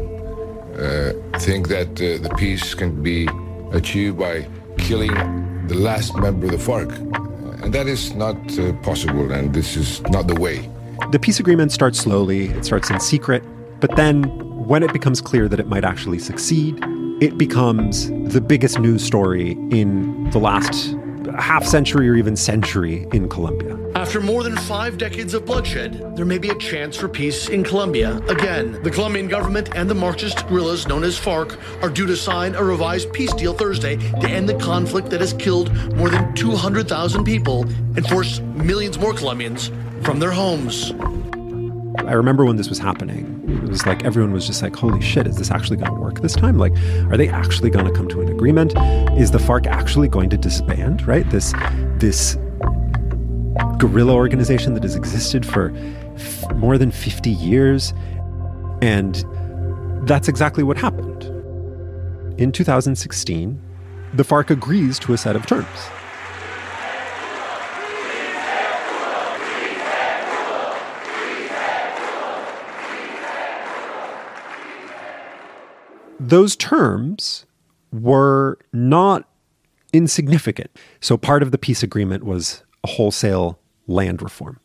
uh, 0.74 1.38
think 1.38 1.68
that 1.68 1.90
uh, 2.00 2.22
the 2.22 2.32
peace 2.38 2.74
can 2.74 3.02
be 3.02 3.28
achieved 3.72 4.18
by 4.18 4.46
killing 4.78 5.14
the 5.66 5.74
last 5.74 6.16
member 6.16 6.46
of 6.46 6.52
the 6.52 6.58
FARC. 6.58 6.92
And 7.62 7.72
that 7.72 7.88
is 7.88 8.14
not 8.14 8.36
uh, 8.58 8.72
possible, 8.82 9.32
and 9.32 9.52
this 9.52 9.76
is 9.76 10.02
not 10.02 10.28
the 10.28 10.34
way. 10.34 10.68
The 11.10 11.18
peace 11.18 11.40
agreement 11.40 11.72
starts 11.72 11.98
slowly, 11.98 12.46
it 12.48 12.64
starts 12.64 12.90
in 12.90 13.00
secret, 13.00 13.42
but 13.80 13.94
then 13.96 14.24
when 14.66 14.82
it 14.82 14.92
becomes 14.92 15.20
clear 15.20 15.48
that 15.48 15.60
it 15.60 15.66
might 15.66 15.84
actually 15.84 16.18
succeed, 16.18 16.78
it 17.20 17.38
becomes 17.38 18.10
the 18.32 18.40
biggest 18.40 18.78
news 18.78 19.04
story 19.04 19.52
in 19.70 20.30
the 20.30 20.38
last 20.38 20.96
half 21.38 21.64
century 21.64 22.08
or 22.08 22.14
even 22.14 22.36
century 22.36 23.06
in 23.12 23.28
Colombia. 23.28 23.78
After 23.94 24.20
more 24.20 24.42
than 24.42 24.56
five 24.56 24.98
decades 24.98 25.34
of 25.34 25.44
bloodshed, 25.46 26.16
there 26.16 26.24
may 26.24 26.38
be 26.38 26.50
a 26.50 26.54
chance 26.56 26.96
for 26.96 27.08
peace 27.08 27.48
in 27.48 27.64
Colombia 27.64 28.18
again. 28.28 28.82
The 28.82 28.90
Colombian 28.90 29.28
government 29.28 29.70
and 29.74 29.88
the 29.88 29.94
Marxist 29.94 30.46
guerrillas 30.48 30.88
known 30.88 31.04
as 31.04 31.18
FARC 31.18 31.58
are 31.82 31.90
due 31.90 32.06
to 32.06 32.16
sign 32.16 32.54
a 32.54 32.62
revised 32.62 33.12
peace 33.12 33.32
deal 33.32 33.54
Thursday 33.54 33.96
to 33.96 34.28
end 34.28 34.48
the 34.48 34.54
conflict 34.54 35.10
that 35.10 35.20
has 35.20 35.32
killed 35.34 35.72
more 35.96 36.10
than 36.10 36.34
200,000 36.34 37.24
people 37.24 37.62
and 37.96 38.06
forced 38.08 38.42
millions 38.42 38.98
more 38.98 39.14
Colombians 39.14 39.71
from 40.04 40.21
their 40.21 40.30
homes. 40.30 40.93
I 42.06 42.12
remember 42.12 42.45
when 42.45 42.56
this 42.56 42.69
was 42.69 42.78
happening, 42.78 43.43
it 43.64 43.69
was 43.69 43.86
like 43.86 44.04
everyone 44.04 44.32
was 44.32 44.47
just 44.47 44.62
like, 44.62 44.76
holy 44.76 45.00
shit, 45.00 45.26
is 45.26 45.38
this 45.38 45.50
actually 45.50 45.78
going 45.78 45.95
to 45.95 46.00
work 46.00 46.21
this 46.21 46.34
time? 46.34 46.58
Like, 46.58 46.73
are 47.10 47.17
they 47.17 47.28
actually 47.28 47.71
going 47.71 47.86
to 47.86 47.93
come 47.93 48.08
to 48.08 48.21
an 48.21 48.28
agreement? 48.28 48.75
Is 49.19 49.30
the 49.30 49.38
FARC 49.38 49.67
actually 49.67 50.08
going 50.08 50.28
to 50.30 50.36
disband, 50.36 51.06
right? 51.06 51.28
This, 51.30 51.54
this 51.97 52.36
guerrilla 53.78 54.12
organization 54.12 54.75
that 54.75 54.82
has 54.82 54.95
existed 54.95 55.47
for 55.47 55.73
f- 56.17 56.54
more 56.56 56.76
than 56.76 56.90
50 56.90 57.30
years. 57.30 57.95
And 58.82 59.25
that's 60.06 60.28
exactly 60.28 60.62
what 60.62 60.76
happened. 60.76 61.25
In 62.38 62.52
2016, 62.52 63.60
the 64.12 64.23
FARC 64.23 64.50
agrees 64.50 64.99
to 65.00 65.14
a 65.14 65.19
set 65.19 65.36
of 65.36 65.47
terms. 65.47 65.67
Those 76.28 76.56
terms 76.56 77.47
were 77.93 78.58
not 78.73 79.28
insignificant. 79.93 80.71
So 81.00 81.17
part 81.17 81.43
of 81.43 81.50
the 81.50 81.58
peace 81.58 81.82
agreement 81.82 82.25
was 82.25 82.63
a 82.82 82.89
wholesale 82.89 83.58
land 83.87 84.23
reform. 84.23 84.58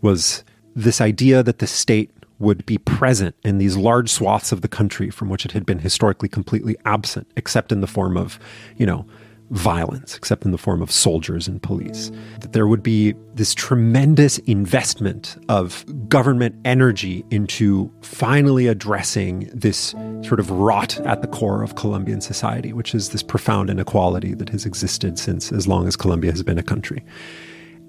Was 0.00 0.44
this 0.74 1.00
idea 1.00 1.42
that 1.42 1.58
the 1.58 1.66
state 1.66 2.10
would 2.38 2.66
be 2.66 2.78
present 2.78 3.36
in 3.44 3.58
these 3.58 3.76
large 3.76 4.10
swaths 4.10 4.50
of 4.50 4.62
the 4.62 4.68
country 4.68 5.10
from 5.10 5.28
which 5.28 5.44
it 5.44 5.52
had 5.52 5.64
been 5.64 5.78
historically 5.78 6.28
completely 6.28 6.76
absent, 6.84 7.30
except 7.36 7.70
in 7.70 7.80
the 7.80 7.86
form 7.86 8.16
of, 8.16 8.38
you 8.76 8.84
know, 8.84 9.06
violence, 9.52 10.16
except 10.16 10.44
in 10.46 10.50
the 10.50 10.58
form 10.58 10.80
of 10.80 10.90
soldiers 10.90 11.46
and 11.46 11.62
police. 11.62 12.10
That 12.40 12.52
there 12.52 12.66
would 12.66 12.82
be 12.82 13.14
this 13.34 13.54
tremendous 13.54 14.38
investment 14.38 15.36
of 15.50 15.84
government 16.08 16.54
energy 16.64 17.24
into 17.30 17.92
finally 18.00 18.66
addressing 18.66 19.50
this 19.52 19.94
sort 20.22 20.40
of 20.40 20.50
rot 20.50 20.98
at 21.00 21.20
the 21.20 21.28
core 21.28 21.62
of 21.62 21.74
Colombian 21.74 22.22
society, 22.22 22.72
which 22.72 22.94
is 22.94 23.10
this 23.10 23.22
profound 23.22 23.68
inequality 23.68 24.32
that 24.34 24.48
has 24.48 24.64
existed 24.64 25.18
since 25.18 25.52
as 25.52 25.68
long 25.68 25.86
as 25.86 25.96
Colombia 25.96 26.30
has 26.30 26.42
been 26.42 26.58
a 26.58 26.62
country. 26.62 27.04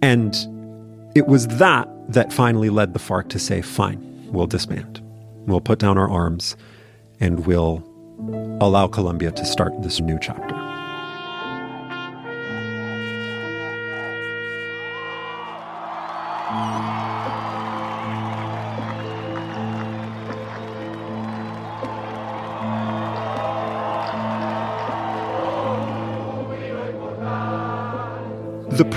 And 0.02 0.36
it 1.16 1.28
was 1.28 1.48
that 1.48 1.88
that 2.10 2.34
finally 2.34 2.70
led 2.70 2.94
the 2.94 3.00
FARC 3.00 3.30
to 3.30 3.40
say, 3.40 3.62
fine, 3.62 4.02
we'll 4.34 4.48
disband. 4.48 5.00
We'll 5.48 5.62
put 5.62 5.80
down 5.80 5.98
our 5.98 6.10
arms 6.10 6.58
and 7.22 7.46
we'll 7.46 7.88
allow 8.60 8.88
Colombia 8.88 9.32
to 9.32 9.46
start 9.46 9.72
this 9.82 10.02
new 10.02 10.20
chapter. 10.22 10.73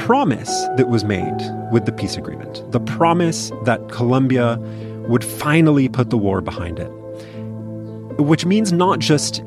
Promise 0.07 0.49
that 0.77 0.89
was 0.89 1.03
made 1.03 1.37
with 1.73 1.85
the 1.85 1.91
peace 1.91 2.17
agreement, 2.17 2.63
the 2.71 2.79
promise 2.79 3.51
that 3.65 3.89
Colombia 3.89 4.57
would 5.09 5.25
finally 5.25 5.89
put 5.89 6.11
the 6.11 6.17
war 6.17 6.41
behind 6.41 6.79
it, 6.79 6.87
which 8.21 8.47
means 8.47 8.73
not 8.73 9.01
just 9.01 9.41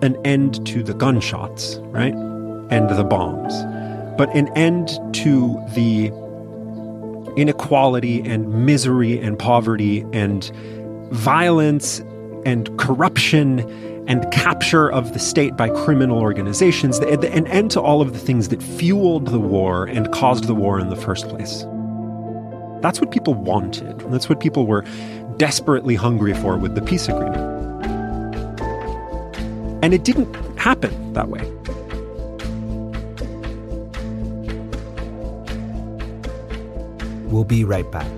an 0.00 0.16
end 0.24 0.66
to 0.66 0.82
the 0.82 0.94
gunshots, 0.94 1.76
right? 1.88 2.14
And 2.70 2.88
the 2.88 3.04
bombs, 3.04 3.52
but 4.16 4.34
an 4.34 4.48
end 4.56 4.98
to 5.16 5.62
the 5.74 6.06
inequality 7.36 8.22
and 8.22 8.64
misery 8.64 9.18
and 9.18 9.38
poverty 9.38 10.06
and 10.14 10.50
violence 11.10 11.98
and 12.46 12.74
corruption 12.78 13.58
and 14.08 14.28
capture 14.32 14.90
of 14.90 15.12
the 15.12 15.18
state 15.18 15.54
by 15.54 15.68
criminal 15.68 16.18
organizations, 16.18 16.98
an 16.98 17.46
end 17.46 17.70
to 17.70 17.80
all 17.80 18.00
of 18.00 18.14
the 18.14 18.18
things 18.18 18.48
that 18.48 18.62
fueled 18.62 19.26
the 19.28 19.38
war 19.38 19.84
and 19.84 20.10
caused 20.12 20.44
the 20.44 20.54
war 20.54 20.80
in 20.80 20.88
the 20.88 20.96
first 20.96 21.28
place. 21.28 21.66
That's 22.80 23.00
what 23.00 23.10
people 23.10 23.34
wanted. 23.34 24.00
That's 24.10 24.28
what 24.28 24.40
people 24.40 24.66
were 24.66 24.84
desperately 25.36 25.94
hungry 25.94 26.32
for 26.32 26.56
with 26.56 26.74
the 26.74 26.80
peace 26.80 27.06
agreement. 27.06 27.36
And 29.84 29.92
it 29.92 30.04
didn't 30.04 30.34
happen 30.58 31.12
that 31.12 31.28
way. 31.28 31.44
We'll 37.30 37.44
be 37.44 37.62
right 37.62 37.88
back. 37.92 38.17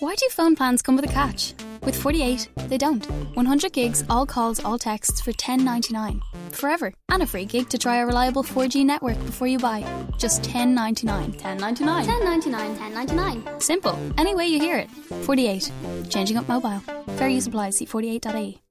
Why 0.00 0.14
do 0.14 0.26
phone 0.30 0.56
plans 0.56 0.80
come 0.80 0.96
with 0.96 1.04
a 1.04 1.12
catch? 1.12 1.52
With 1.82 1.94
48, 1.94 2.48
they 2.68 2.78
don't. 2.78 3.04
100 3.36 3.70
gigs, 3.74 4.02
all 4.08 4.24
calls, 4.24 4.58
all 4.64 4.78
texts 4.78 5.20
for 5.20 5.32
$10.99. 5.32 6.22
Forever. 6.52 6.94
And 7.10 7.22
a 7.22 7.26
free 7.26 7.44
gig 7.44 7.68
to 7.68 7.76
try 7.76 7.96
a 7.96 8.06
reliable 8.06 8.42
4G 8.42 8.86
network 8.86 9.18
before 9.26 9.46
you 9.46 9.58
buy. 9.58 9.84
Just 10.16 10.40
$10.99. 10.40 11.38
$10.99. 11.38 12.06
$10.99, 12.06 12.76
$10.99. 12.78 13.62
Simple. 13.62 13.98
Any 14.16 14.34
way 14.34 14.46
you 14.46 14.58
hear 14.58 14.78
it. 14.78 14.90
48. 15.26 15.70
Changing 16.08 16.38
up 16.38 16.48
mobile. 16.48 16.80
Fair 17.18 17.28
use 17.28 17.46
applies. 17.46 17.76
See 17.76 17.84
48.ie. 17.84 18.62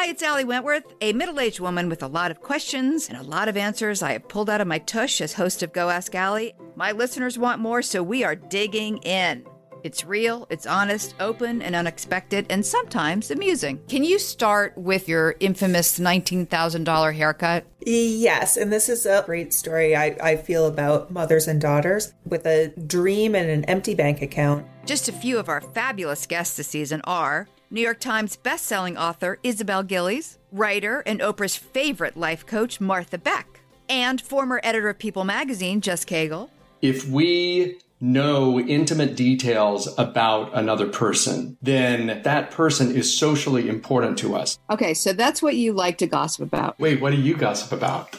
Hi, 0.00 0.10
it's 0.10 0.22
Ali 0.22 0.44
Wentworth, 0.44 0.94
a 1.00 1.12
middle 1.12 1.40
aged 1.40 1.58
woman 1.58 1.88
with 1.88 2.04
a 2.04 2.06
lot 2.06 2.30
of 2.30 2.40
questions 2.40 3.08
and 3.08 3.18
a 3.18 3.22
lot 3.24 3.48
of 3.48 3.56
answers 3.56 4.00
I 4.00 4.12
have 4.12 4.28
pulled 4.28 4.48
out 4.48 4.60
of 4.60 4.68
my 4.68 4.78
tush 4.78 5.20
as 5.20 5.32
host 5.32 5.60
of 5.64 5.72
Go 5.72 5.90
Ask 5.90 6.14
Ali. 6.14 6.54
My 6.76 6.92
listeners 6.92 7.36
want 7.36 7.60
more, 7.60 7.82
so 7.82 8.00
we 8.00 8.22
are 8.22 8.36
digging 8.36 8.98
in. 8.98 9.44
It's 9.82 10.04
real, 10.04 10.46
it's 10.50 10.68
honest, 10.68 11.16
open, 11.18 11.62
and 11.62 11.74
unexpected, 11.74 12.46
and 12.48 12.64
sometimes 12.64 13.32
amusing. 13.32 13.80
Can 13.88 14.04
you 14.04 14.20
start 14.20 14.78
with 14.78 15.08
your 15.08 15.34
infamous 15.40 15.98
$19,000 15.98 17.14
haircut? 17.14 17.64
Yes, 17.84 18.56
and 18.56 18.72
this 18.72 18.88
is 18.88 19.04
a 19.04 19.24
great 19.26 19.52
story 19.52 19.96
I, 19.96 20.16
I 20.22 20.36
feel 20.36 20.66
about 20.66 21.10
mothers 21.10 21.48
and 21.48 21.60
daughters 21.60 22.14
with 22.24 22.46
a 22.46 22.68
dream 22.86 23.34
and 23.34 23.50
an 23.50 23.64
empty 23.64 23.96
bank 23.96 24.22
account. 24.22 24.64
Just 24.86 25.08
a 25.08 25.12
few 25.12 25.40
of 25.40 25.48
our 25.48 25.60
fabulous 25.60 26.24
guests 26.24 26.56
this 26.56 26.68
season 26.68 27.00
are 27.02 27.48
New 27.70 27.82
York 27.82 28.00
Times 28.00 28.38
bestselling 28.42 28.98
author 28.98 29.38
Isabel 29.42 29.82
Gillies, 29.82 30.38
writer 30.50 31.02
and 31.04 31.20
Oprah's 31.20 31.54
favorite 31.56 32.16
life 32.16 32.46
coach 32.46 32.80
Martha 32.80 33.18
Beck, 33.18 33.60
and 33.90 34.22
former 34.22 34.58
editor 34.64 34.88
of 34.88 34.98
People 34.98 35.24
magazine 35.24 35.82
Jess 35.82 36.02
Cagle. 36.02 36.48
If 36.80 37.06
we 37.06 37.78
know 38.00 38.58
intimate 38.58 39.16
details 39.16 39.86
about 39.98 40.56
another 40.56 40.86
person, 40.86 41.58
then 41.60 42.22
that 42.22 42.50
person 42.50 42.94
is 42.94 43.14
socially 43.14 43.68
important 43.68 44.16
to 44.18 44.34
us. 44.34 44.58
Okay, 44.70 44.94
so 44.94 45.12
that's 45.12 45.42
what 45.42 45.56
you 45.56 45.74
like 45.74 45.98
to 45.98 46.06
gossip 46.06 46.46
about. 46.46 46.78
Wait, 46.78 47.02
what 47.02 47.10
do 47.10 47.20
you 47.20 47.36
gossip 47.36 47.72
about? 47.72 48.18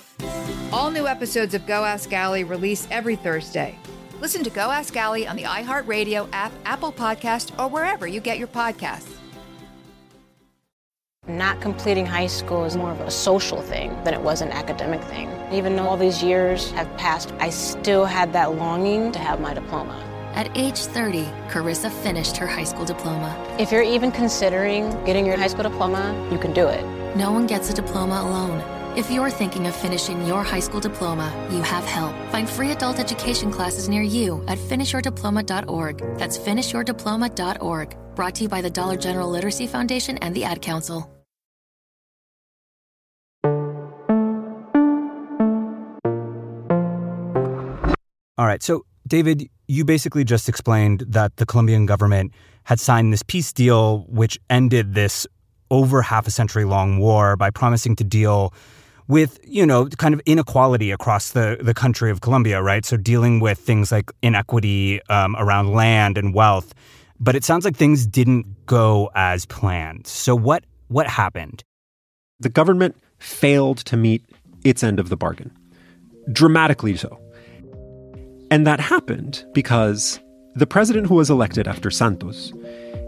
All 0.72 0.92
new 0.92 1.08
episodes 1.08 1.56
of 1.56 1.66
Go 1.66 1.86
Ask 1.86 2.14
Ali 2.14 2.44
release 2.44 2.88
every 2.92 3.16
Thursday. 3.16 3.76
Listen 4.22 4.44
to 4.44 4.52
Go 4.52 4.70
Ask 4.70 4.96
Ali 4.96 5.26
on 5.26 5.36
the 5.36 5.44
iHeartRadio 5.44 6.28
app, 6.34 6.52
Apple 6.66 6.92
Podcast, 6.92 7.58
or 7.58 7.68
wherever 7.68 8.06
you 8.06 8.20
get 8.20 8.38
your 8.38 8.50
podcasts. 8.50 9.16
Not 11.30 11.62
completing 11.62 12.08
high 12.08 12.26
school 12.26 12.66
is 12.66 12.76
more 12.76 12.92
of 12.92 13.02
a 13.02 13.12
social 13.12 13.62
thing 13.62 13.92
than 14.04 14.16
it 14.16 14.22
was 14.22 14.42
an 14.42 14.52
academic 14.52 15.00
thing. 15.04 15.30
Even 15.52 15.76
though 15.76 15.88
all 15.88 15.96
these 15.96 16.24
years 16.24 16.72
have 16.72 16.88
passed, 16.98 17.32
I 17.40 17.52
still 17.52 18.04
had 18.06 18.34
that 18.34 18.56
longing 18.56 19.12
to 19.12 19.20
have 19.20 19.40
my 19.40 19.54
diploma. 19.54 19.94
At 20.34 20.58
age 20.58 20.80
30, 20.80 21.26
Carissa 21.48 21.92
finished 21.92 22.36
her 22.38 22.48
high 22.48 22.64
school 22.64 22.84
diploma. 22.84 23.36
If 23.60 23.72
you're 23.72 23.84
even 23.84 24.12
considering 24.12 24.90
getting 25.06 25.24
your 25.24 25.38
high 25.38 25.48
school 25.48 25.64
diploma, 25.64 26.16
you 26.32 26.40
can 26.40 26.52
do 26.52 26.68
it. 26.68 26.84
No 27.16 27.32
one 27.32 27.46
gets 27.46 27.70
a 27.70 27.74
diploma 27.74 28.22
alone. 28.22 28.79
If 28.98 29.12
you're 29.12 29.30
thinking 29.30 29.68
of 29.68 29.76
finishing 29.76 30.26
your 30.26 30.44
high 30.44 30.62
school 30.62 30.80
diploma, 30.80 31.32
you 31.52 31.62
have 31.62 31.86
help. 31.86 32.16
Find 32.32 32.50
free 32.50 32.72
adult 32.72 33.00
education 33.00 33.52
classes 33.52 33.88
near 33.88 34.02
you 34.02 34.44
at 34.48 34.58
finishyourdiploma.org. 34.58 36.18
That's 36.18 36.38
finishyourdiploma.org. 36.40 38.16
Brought 38.16 38.36
to 38.36 38.44
you 38.44 38.50
by 38.50 38.62
the 38.62 38.70
Dollar 38.72 38.98
General 38.98 39.30
Literacy 39.30 39.68
Foundation 39.68 40.18
and 40.18 40.36
the 40.36 40.44
Ad 40.44 40.64
Council. 40.64 41.08
All 48.40 48.46
right. 48.46 48.64
So, 48.64 48.86
David, 49.06 49.50
you 49.68 49.86
basically 49.86 50.24
just 50.24 50.50
explained 50.50 51.04
that 51.10 51.36
the 51.36 51.46
Colombian 51.46 51.86
government 51.86 52.34
had 52.64 52.80
signed 52.80 53.14
this 53.14 53.22
peace 53.22 53.54
deal, 53.54 54.06
which 54.08 54.40
ended 54.50 54.96
this 54.96 55.28
over 55.70 56.02
half 56.02 56.26
a 56.26 56.32
century 56.32 56.66
long 56.66 56.98
war 56.98 57.36
by 57.36 57.52
promising 57.52 57.96
to 57.98 58.04
deal 58.04 58.54
with, 59.10 59.40
you 59.44 59.66
know, 59.66 59.88
kind 59.88 60.14
of 60.14 60.22
inequality 60.26 60.92
across 60.92 61.32
the, 61.32 61.58
the 61.60 61.74
country 61.74 62.12
of 62.12 62.22
Colombia, 62.22 62.62
right? 62.62 62.86
So, 62.86 62.96
dealing 62.96 63.42
with 63.42 63.58
things 63.58 63.92
like 63.92 64.12
inequity 64.22 65.02
um, 65.10 65.36
around 65.38 65.74
land 65.74 66.18
and 66.18 66.34
wealth. 66.34 66.74
But 67.20 67.36
it 67.36 67.44
sounds 67.44 67.66
like 67.66 67.76
things 67.76 68.06
didn't 68.06 68.66
go 68.66 69.10
as 69.16 69.46
planned. 69.46 70.08
So, 70.08 70.36
what, 70.36 70.64
what 70.88 71.08
happened? 71.08 71.64
The 72.40 72.50
government 72.50 72.96
failed 73.18 73.80
to 73.80 73.98
meet 73.98 74.24
its 74.64 74.84
end 74.84 75.00
of 75.00 75.10
the 75.10 75.18
bargain, 75.18 75.52
dramatically 76.32 76.96
so. 76.96 77.20
And 78.52 78.66
that 78.66 78.80
happened 78.80 79.44
because 79.54 80.20
the 80.56 80.68
president 80.68 81.08
who 81.08 81.16
was 81.16 81.30
elected 81.30 81.68
after 81.68 81.92
Santos 81.92 82.54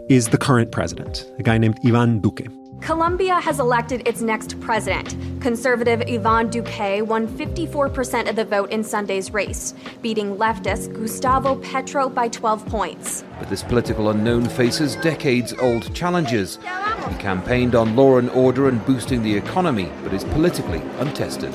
is 0.08 0.28
the 0.28 0.38
current 0.38 0.72
president, 0.72 1.30
a 1.38 1.42
guy 1.42 1.58
named 1.58 1.78
Ivan 1.86 2.20
Duque. 2.20 2.48
Colombia 2.82 3.38
has 3.40 3.60
elected 3.60 4.02
its 4.08 4.22
next 4.22 4.58
president. 4.58 5.16
Conservative 5.40 6.02
Ivan 6.08 6.50
Duque 6.50 7.06
won 7.06 7.28
54% 7.28 8.28
of 8.28 8.34
the 8.34 8.44
vote 8.44 8.70
in 8.72 8.82
Sunday's 8.82 9.32
race, 9.32 9.72
beating 10.02 10.36
leftist 10.36 10.92
Gustavo 10.92 11.54
Petro 11.54 12.08
by 12.08 12.26
12 12.26 12.66
points. 12.66 13.24
But 13.38 13.48
this 13.48 13.62
political 13.62 14.10
unknown 14.10 14.48
faces 14.48 14.96
decades 14.96 15.54
old 15.60 15.94
challenges. 15.94 16.58
He 17.08 17.14
campaigned 17.18 17.76
on 17.76 17.94
law 17.94 18.18
and 18.18 18.28
order 18.30 18.68
and 18.68 18.84
boosting 18.84 19.22
the 19.22 19.36
economy, 19.36 19.88
but 20.02 20.12
is 20.12 20.24
politically 20.24 20.82
untested. 20.98 21.54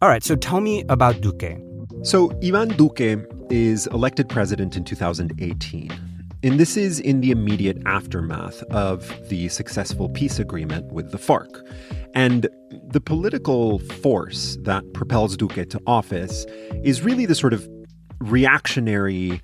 All 0.00 0.08
right, 0.08 0.22
so 0.22 0.36
tell 0.36 0.60
me 0.60 0.84
about 0.88 1.20
Duque. 1.20 1.60
So, 2.04 2.30
Ivan 2.40 2.68
Duque 2.68 3.26
is 3.50 3.88
elected 3.88 4.28
president 4.28 4.76
in 4.76 4.84
2018. 4.84 6.05
And 6.46 6.60
this 6.60 6.76
is 6.76 7.00
in 7.00 7.22
the 7.22 7.32
immediate 7.32 7.76
aftermath 7.86 8.62
of 8.70 9.12
the 9.28 9.48
successful 9.48 10.08
peace 10.08 10.38
agreement 10.38 10.92
with 10.92 11.10
the 11.10 11.18
FARC. 11.18 11.60
And 12.14 12.48
the 12.88 13.00
political 13.00 13.80
force 13.80 14.56
that 14.60 14.84
propels 14.92 15.36
Duque 15.36 15.68
to 15.68 15.80
office 15.88 16.46
is 16.84 17.02
really 17.02 17.26
the 17.26 17.34
sort 17.34 17.52
of 17.52 17.68
reactionary 18.20 19.42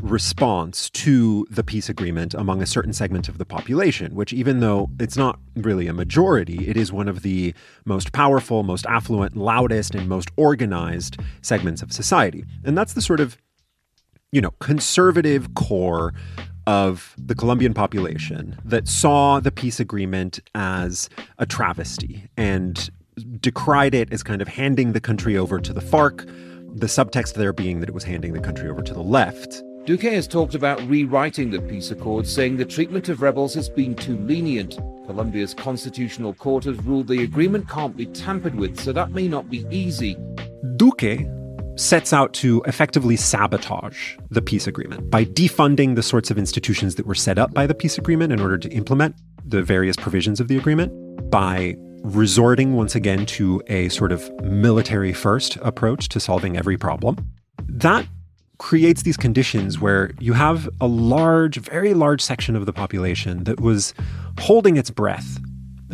response 0.00 0.90
to 0.90 1.44
the 1.50 1.64
peace 1.64 1.88
agreement 1.88 2.34
among 2.34 2.62
a 2.62 2.66
certain 2.66 2.92
segment 2.92 3.28
of 3.28 3.38
the 3.38 3.44
population, 3.44 4.14
which, 4.14 4.32
even 4.32 4.60
though 4.60 4.88
it's 5.00 5.16
not 5.16 5.40
really 5.56 5.88
a 5.88 5.92
majority, 5.92 6.68
it 6.68 6.76
is 6.76 6.92
one 6.92 7.08
of 7.08 7.22
the 7.22 7.52
most 7.84 8.12
powerful, 8.12 8.62
most 8.62 8.86
affluent, 8.86 9.36
loudest, 9.36 9.96
and 9.96 10.08
most 10.08 10.30
organized 10.36 11.18
segments 11.42 11.82
of 11.82 11.92
society. 11.92 12.44
And 12.62 12.78
that's 12.78 12.92
the 12.92 13.02
sort 13.02 13.18
of, 13.18 13.36
you 14.34 14.40
know, 14.40 14.50
conservative 14.58 15.54
core 15.54 16.12
of 16.66 17.14
the 17.16 17.36
Colombian 17.36 17.72
population 17.72 18.58
that 18.64 18.88
saw 18.88 19.38
the 19.38 19.52
peace 19.52 19.78
agreement 19.78 20.40
as 20.56 21.08
a 21.38 21.46
travesty 21.46 22.28
and 22.36 22.90
decried 23.40 23.94
it 23.94 24.12
as 24.12 24.24
kind 24.24 24.42
of 24.42 24.48
handing 24.48 24.92
the 24.92 25.00
country 25.00 25.36
over 25.36 25.60
to 25.60 25.72
the 25.72 25.80
FARC, 25.80 26.26
the 26.76 26.86
subtext 26.86 27.34
there 27.34 27.52
being 27.52 27.78
that 27.78 27.88
it 27.88 27.94
was 27.94 28.02
handing 28.02 28.32
the 28.32 28.40
country 28.40 28.68
over 28.68 28.82
to 28.82 28.92
the 28.92 29.02
left. 29.02 29.62
Duque 29.84 30.02
has 30.02 30.26
talked 30.26 30.56
about 30.56 30.82
rewriting 30.88 31.50
the 31.50 31.60
peace 31.60 31.92
accord, 31.92 32.26
saying 32.26 32.56
the 32.56 32.64
treatment 32.64 33.08
of 33.08 33.22
rebels 33.22 33.54
has 33.54 33.68
been 33.68 33.94
too 33.94 34.16
lenient. 34.18 34.78
Colombia's 35.06 35.54
constitutional 35.54 36.34
court 36.34 36.64
has 36.64 36.76
ruled 36.78 37.06
the 37.06 37.22
agreement 37.22 37.68
can't 37.68 37.96
be 37.96 38.06
tampered 38.06 38.56
with, 38.56 38.80
so 38.80 38.92
that 38.92 39.12
may 39.12 39.28
not 39.28 39.48
be 39.48 39.64
easy. 39.70 40.16
Duque 40.76 41.24
sets 41.76 42.12
out 42.12 42.32
to 42.34 42.62
effectively 42.66 43.16
sabotage 43.16 44.16
the 44.30 44.40
peace 44.40 44.66
agreement 44.66 45.10
by 45.10 45.24
defunding 45.24 45.96
the 45.96 46.02
sorts 46.02 46.30
of 46.30 46.38
institutions 46.38 46.94
that 46.94 47.06
were 47.06 47.14
set 47.14 47.38
up 47.38 47.52
by 47.52 47.66
the 47.66 47.74
peace 47.74 47.98
agreement 47.98 48.32
in 48.32 48.40
order 48.40 48.56
to 48.58 48.68
implement 48.70 49.14
the 49.44 49.62
various 49.62 49.96
provisions 49.96 50.40
of 50.40 50.48
the 50.48 50.56
agreement, 50.56 50.92
by 51.30 51.74
resorting 52.02 52.74
once 52.74 52.94
again 52.94 53.26
to 53.26 53.62
a 53.66 53.88
sort 53.88 54.12
of 54.12 54.30
military 54.42 55.12
first 55.12 55.56
approach 55.56 56.08
to 56.08 56.20
solving 56.20 56.56
every 56.56 56.76
problem. 56.76 57.16
That 57.66 58.06
creates 58.58 59.02
these 59.02 59.16
conditions 59.16 59.80
where 59.80 60.12
you 60.20 60.32
have 60.32 60.68
a 60.80 60.86
large, 60.86 61.56
very 61.56 61.92
large 61.92 62.22
section 62.22 62.54
of 62.56 62.66
the 62.66 62.72
population 62.72 63.44
that 63.44 63.60
was 63.60 63.94
holding 64.38 64.76
its 64.76 64.90
breath 64.90 65.38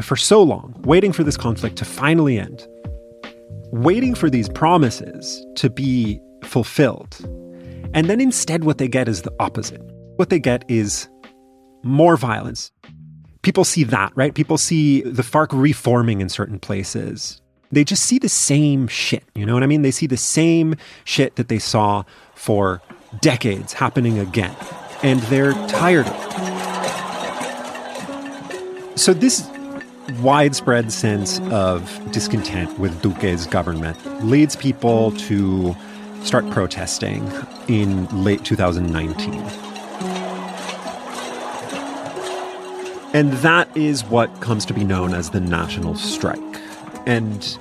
for 0.01 0.17
so 0.17 0.43
long, 0.43 0.75
waiting 0.85 1.13
for 1.13 1.25
this 1.25 1.37
conflict 1.37 1.77
to 1.77 1.85
finally 1.85 2.39
end, 2.39 2.67
waiting 3.73 4.15
for 4.15 4.29
these 4.31 4.49
promises 4.49 5.45
to 5.57 5.71
be 5.71 6.21
fulfilled. 6.45 7.17
And 7.95 8.09
then 8.09 8.21
instead, 8.21 8.65
what 8.65 8.79
they 8.79 8.89
get 8.89 9.09
is 9.09 9.23
the 9.23 9.33
opposite. 9.41 9.81
What 10.17 10.31
they 10.31 10.39
get 10.39 10.65
is 10.69 11.09
more 11.83 12.17
violence. 12.17 12.71
People 13.43 13.65
see 13.65 13.85
that, 13.85 14.13
right? 14.15 14.35
People 14.35 14.59
see 14.59 15.01
the 15.03 15.23
FARC 15.23 15.49
reforming 15.53 16.21
in 16.21 16.29
certain 16.29 16.59
places. 16.59 17.41
They 17.73 17.85
just 17.85 18.03
see 18.03 18.19
the 18.19 18.29
same 18.29 18.87
shit. 18.89 19.25
You 19.35 19.47
know 19.47 19.55
what 19.55 19.63
I 19.63 19.67
mean? 19.67 19.83
They 19.83 19.93
see 19.93 20.07
the 20.07 20.17
same 20.17 20.75
shit 21.05 21.37
that 21.37 21.49
they 21.49 21.59
saw 21.59 22.03
for 22.35 22.83
decades 23.21 23.73
happening 23.73 24.19
again. 24.19 24.55
And 25.03 25.21
they're 25.23 25.53
tired 25.69 26.07
of 26.07 26.15
it. 26.15 26.31
So, 28.99 29.15
this 29.15 29.49
widespread 30.23 30.93
sense 30.93 31.41
of 31.51 32.01
discontent 32.13 32.79
with 32.79 33.01
Duque's 33.03 33.47
government 33.47 33.99
leads 34.25 34.57
people 34.57 35.13
to 35.13 35.75
start 36.23 36.49
protesting 36.51 37.31
in 37.69 38.07
late 38.25 38.45
2019. 38.45 39.35
And 43.13 43.33
that 43.35 43.75
is 43.77 44.05
what 44.05 44.41
comes 44.41 44.65
to 44.67 44.75
be 44.75 44.85
known 44.85 45.15
as 45.15 45.31
the 45.31 45.41
national 45.41 45.97
strike. 45.97 46.39
And 47.07 47.59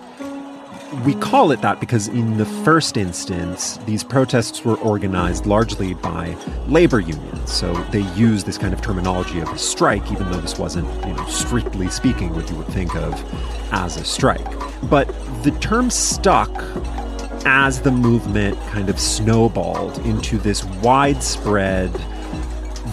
we 1.06 1.14
call 1.16 1.52
it 1.52 1.62
that 1.62 1.80
because, 1.80 2.08
in 2.08 2.38
the 2.38 2.46
first 2.46 2.98
instance, 2.98 3.78
these 3.86 4.04
protests 4.04 4.66
were 4.66 4.78
organized 4.78 5.46
largely 5.46 5.94
by 5.94 6.36
labor 6.68 7.00
unions. 7.00 7.52
So 7.52 7.74
they 7.92 8.02
use 8.14 8.44
this 8.44 8.58
kind 8.58 8.74
of 8.74 8.82
terminology 8.82 9.40
of 9.40 9.50
a 9.50 9.58
strike, 9.58 10.12
even 10.12 10.32
though 10.32 10.42
this 10.42 10.58
wasn't, 10.58 10.88
you 11.06 11.14
know, 11.14 11.26
strictly 11.28 11.90
speaking, 11.90 12.34
what 12.34 12.50
you 12.50 12.56
would 12.58 12.68
think 12.68 12.96
of 12.96 13.14
as 13.72 13.98
a 13.98 14.04
strike. 14.04 14.48
But 14.90 15.08
the 15.44 15.52
term 15.60 15.90
stuck 15.90 16.52
as 17.46 17.82
the 17.82 17.92
movement 17.92 18.60
kind 18.68 18.90
of 18.90 19.00
snowballed 19.00 20.00
into 20.00 20.38
this 20.38 20.66
widespread, 20.66 21.92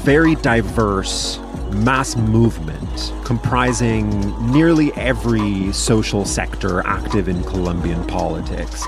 very 0.05 0.35
diverse 0.37 1.39
mass 1.73 2.17
movement 2.17 3.13
comprising 3.25 4.53
nearly 4.53 4.93
every 4.95 5.73
social 5.73 6.25
sector 6.25 6.87
active 6.87 7.29
in 7.29 7.43
Colombian 7.45 8.05
politics. 8.07 8.85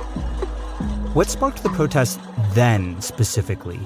What 1.14 1.28
sparked 1.28 1.62
the 1.62 1.70
protests 1.70 2.18
then 2.54 3.00
specifically? 3.00 3.80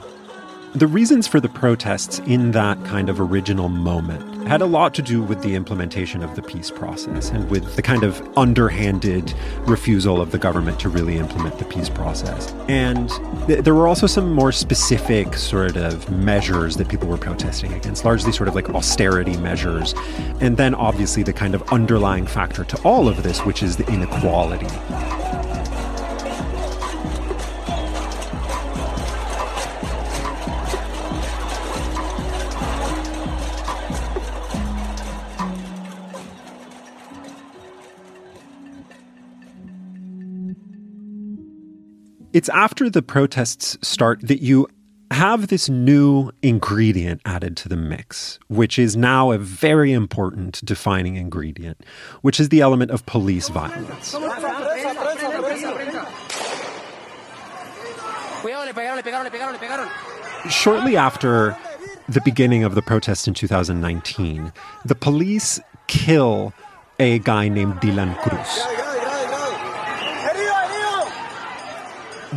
The 0.74 0.86
reasons 0.86 1.26
for 1.26 1.40
the 1.40 1.48
protests 1.48 2.18
in 2.20 2.52
that 2.52 2.82
kind 2.84 3.08
of 3.08 3.20
original 3.20 3.68
moment 3.68 4.31
had 4.46 4.60
a 4.60 4.66
lot 4.66 4.94
to 4.94 5.02
do 5.02 5.22
with 5.22 5.42
the 5.42 5.54
implementation 5.54 6.22
of 6.22 6.36
the 6.36 6.42
peace 6.42 6.70
process 6.70 7.30
and 7.30 7.48
with 7.48 7.76
the 7.76 7.82
kind 7.82 8.02
of 8.02 8.20
underhanded 8.36 9.32
refusal 9.60 10.20
of 10.20 10.30
the 10.30 10.38
government 10.38 10.78
to 10.80 10.88
really 10.88 11.18
implement 11.18 11.58
the 11.58 11.64
peace 11.64 11.88
process. 11.88 12.52
And 12.68 13.08
th- 13.46 13.64
there 13.64 13.74
were 13.74 13.88
also 13.88 14.06
some 14.06 14.32
more 14.32 14.52
specific 14.52 15.34
sort 15.34 15.76
of 15.76 16.10
measures 16.10 16.76
that 16.76 16.88
people 16.88 17.08
were 17.08 17.16
protesting 17.16 17.72
against, 17.72 18.04
largely 18.04 18.32
sort 18.32 18.48
of 18.48 18.54
like 18.54 18.68
austerity 18.70 19.36
measures. 19.36 19.94
And 20.40 20.56
then 20.56 20.74
obviously 20.74 21.22
the 21.22 21.32
kind 21.32 21.54
of 21.54 21.62
underlying 21.72 22.26
factor 22.26 22.64
to 22.64 22.82
all 22.82 23.08
of 23.08 23.22
this, 23.22 23.40
which 23.40 23.62
is 23.62 23.76
the 23.76 23.86
inequality. 23.92 24.66
It's 42.32 42.48
after 42.48 42.88
the 42.88 43.02
protests 43.02 43.76
start 43.86 44.20
that 44.22 44.40
you 44.40 44.66
have 45.10 45.48
this 45.48 45.68
new 45.68 46.30
ingredient 46.40 47.20
added 47.26 47.58
to 47.58 47.68
the 47.68 47.76
mix, 47.76 48.38
which 48.48 48.78
is 48.78 48.96
now 48.96 49.32
a 49.32 49.38
very 49.38 49.92
important 49.92 50.64
defining 50.64 51.16
ingredient, 51.16 51.84
which 52.22 52.40
is 52.40 52.48
the 52.48 52.62
element 52.62 52.90
of 52.90 53.04
police 53.04 53.50
violence. 53.50 54.12
Shortly 60.48 60.96
after 60.96 61.54
the 62.08 62.22
beginning 62.24 62.64
of 62.64 62.74
the 62.74 62.82
protest 62.82 63.28
in 63.28 63.34
2019, 63.34 64.54
the 64.86 64.94
police 64.94 65.60
kill 65.86 66.54
a 66.98 67.18
guy 67.18 67.48
named 67.48 67.74
Dilan 67.74 68.16
Cruz. 68.22 68.81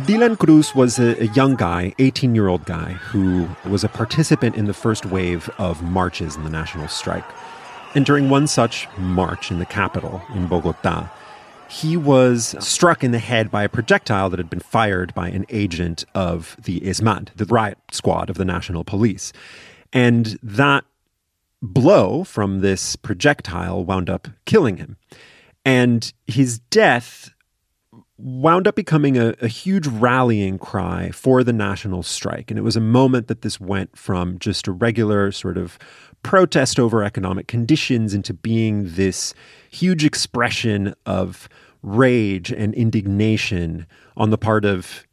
Dilan 0.04 0.36
Cruz 0.36 0.74
was 0.74 0.98
a, 0.98 1.18
a 1.22 1.26
young 1.28 1.54
guy, 1.54 1.94
18 1.98 2.34
year 2.34 2.48
old 2.48 2.66
guy, 2.66 2.92
who 2.92 3.48
was 3.66 3.82
a 3.82 3.88
participant 3.88 4.54
in 4.54 4.66
the 4.66 4.74
first 4.74 5.06
wave 5.06 5.48
of 5.56 5.82
marches 5.82 6.36
in 6.36 6.44
the 6.44 6.50
national 6.50 6.86
strike. 6.88 7.24
And 7.94 8.04
during 8.04 8.28
one 8.28 8.46
such 8.46 8.86
march 8.98 9.50
in 9.50 9.58
the 9.58 9.64
capital, 9.64 10.20
in 10.34 10.48
Bogota, 10.48 11.08
he 11.70 11.96
was 11.96 12.54
struck 12.60 13.02
in 13.02 13.12
the 13.12 13.18
head 13.18 13.50
by 13.50 13.64
a 13.64 13.70
projectile 13.70 14.28
that 14.28 14.38
had 14.38 14.50
been 14.50 14.60
fired 14.60 15.14
by 15.14 15.30
an 15.30 15.46
agent 15.48 16.04
of 16.14 16.58
the 16.62 16.78
ESMAD, 16.80 17.30
the 17.34 17.46
riot 17.46 17.78
squad 17.90 18.28
of 18.28 18.36
the 18.36 18.44
national 18.44 18.84
police. 18.84 19.32
And 19.94 20.38
that 20.42 20.84
blow 21.62 22.22
from 22.22 22.60
this 22.60 22.96
projectile 22.96 23.82
wound 23.82 24.10
up 24.10 24.28
killing 24.44 24.76
him. 24.76 24.98
And 25.64 26.12
his 26.26 26.58
death 26.58 27.30
wound 28.18 28.66
up 28.66 28.74
becoming 28.74 29.18
a, 29.18 29.34
a, 29.42 29.48
huge 29.48 29.86
rallying 29.86 30.58
cry 30.58 31.10
for 31.10 31.44
the 31.44 31.52
national 31.52 32.02
strike. 32.02 32.50
And 32.50 32.58
it 32.58 32.62
was 32.62 32.76
a 32.76 32.80
moment 32.80 33.28
that 33.28 33.42
this 33.42 33.60
went 33.60 33.96
from 33.96 34.38
just 34.38 34.66
a 34.66 34.72
regular 34.72 35.30
sort 35.32 35.58
of 35.58 35.78
protest 36.22 36.80
over 36.80 37.04
economic 37.04 37.46
conditions 37.46 38.14
into 38.14 38.32
being 38.32 38.94
this 38.94 39.34
huge 39.70 40.04
expression 40.04 40.94
of 41.04 41.48
rage 41.82 42.50
and 42.50 42.74
indignation 42.74 43.86
on 44.16 44.30
the 44.30 44.38
part 44.38 44.64
of 44.64 45.06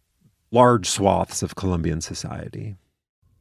large 0.51 0.89
swaths 0.89 1.43
of 1.43 1.55
Colombian 1.55 1.99
society. 1.99 2.75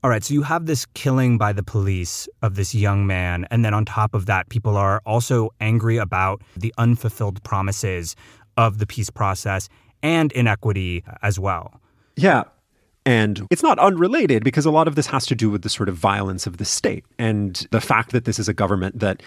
All 0.04 0.10
right, 0.10 0.24
so 0.24 0.34
you 0.34 0.42
have 0.42 0.66
this 0.66 0.84
killing 0.94 1.38
by 1.38 1.52
the 1.52 1.62
police 1.62 2.28
of 2.42 2.56
this 2.56 2.74
young 2.74 3.06
man. 3.06 3.46
And 3.52 3.64
then 3.64 3.72
on 3.72 3.84
top 3.84 4.14
of 4.14 4.26
that, 4.26 4.48
people 4.48 4.76
are 4.76 5.00
also 5.06 5.50
angry 5.60 5.96
about 5.96 6.42
the 6.56 6.74
unfulfilled 6.76 7.40
promises 7.44 8.16
of 8.56 8.78
the 8.78 8.86
peace 8.86 9.10
process 9.10 9.68
and 10.02 10.32
inequity 10.32 11.04
uh, 11.06 11.14
as 11.22 11.38
well. 11.38 11.80
Yeah. 12.16 12.44
And 13.04 13.46
it's 13.50 13.62
not 13.62 13.78
unrelated 13.78 14.44
because 14.44 14.64
a 14.64 14.70
lot 14.70 14.86
of 14.86 14.94
this 14.94 15.06
has 15.08 15.26
to 15.26 15.34
do 15.34 15.50
with 15.50 15.62
the 15.62 15.68
sort 15.68 15.88
of 15.88 15.96
violence 15.96 16.46
of 16.46 16.58
the 16.58 16.64
state 16.64 17.04
and 17.18 17.66
the 17.70 17.80
fact 17.80 18.12
that 18.12 18.24
this 18.24 18.38
is 18.38 18.48
a 18.48 18.54
government 18.54 19.00
that 19.00 19.22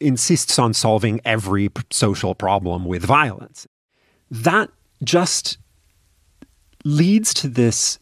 insists 0.00 0.58
on 0.58 0.74
solving 0.74 1.20
every 1.24 1.70
social 1.90 2.34
problem 2.34 2.86
with 2.86 3.04
violence. 3.04 3.68
That 4.30 4.70
just 5.04 5.58
leads 6.84 7.32
to 7.34 7.48
this 7.48 7.98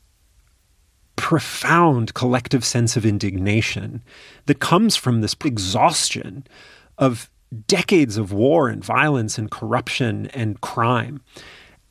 profound 1.17 2.15
collective 2.15 2.65
sense 2.65 2.97
of 2.97 3.05
indignation 3.05 4.03
that 4.47 4.61
comes 4.61 4.97
from 4.97 5.21
this 5.21 5.35
exhaustion 5.45 6.47
of 6.97 7.29
decades 7.67 8.17
of 8.17 8.33
war 8.33 8.69
and 8.69 8.85
violence 8.85 9.39
and 9.39 9.51
corruption 9.51 10.27
and 10.29 10.61
crime 10.61 11.21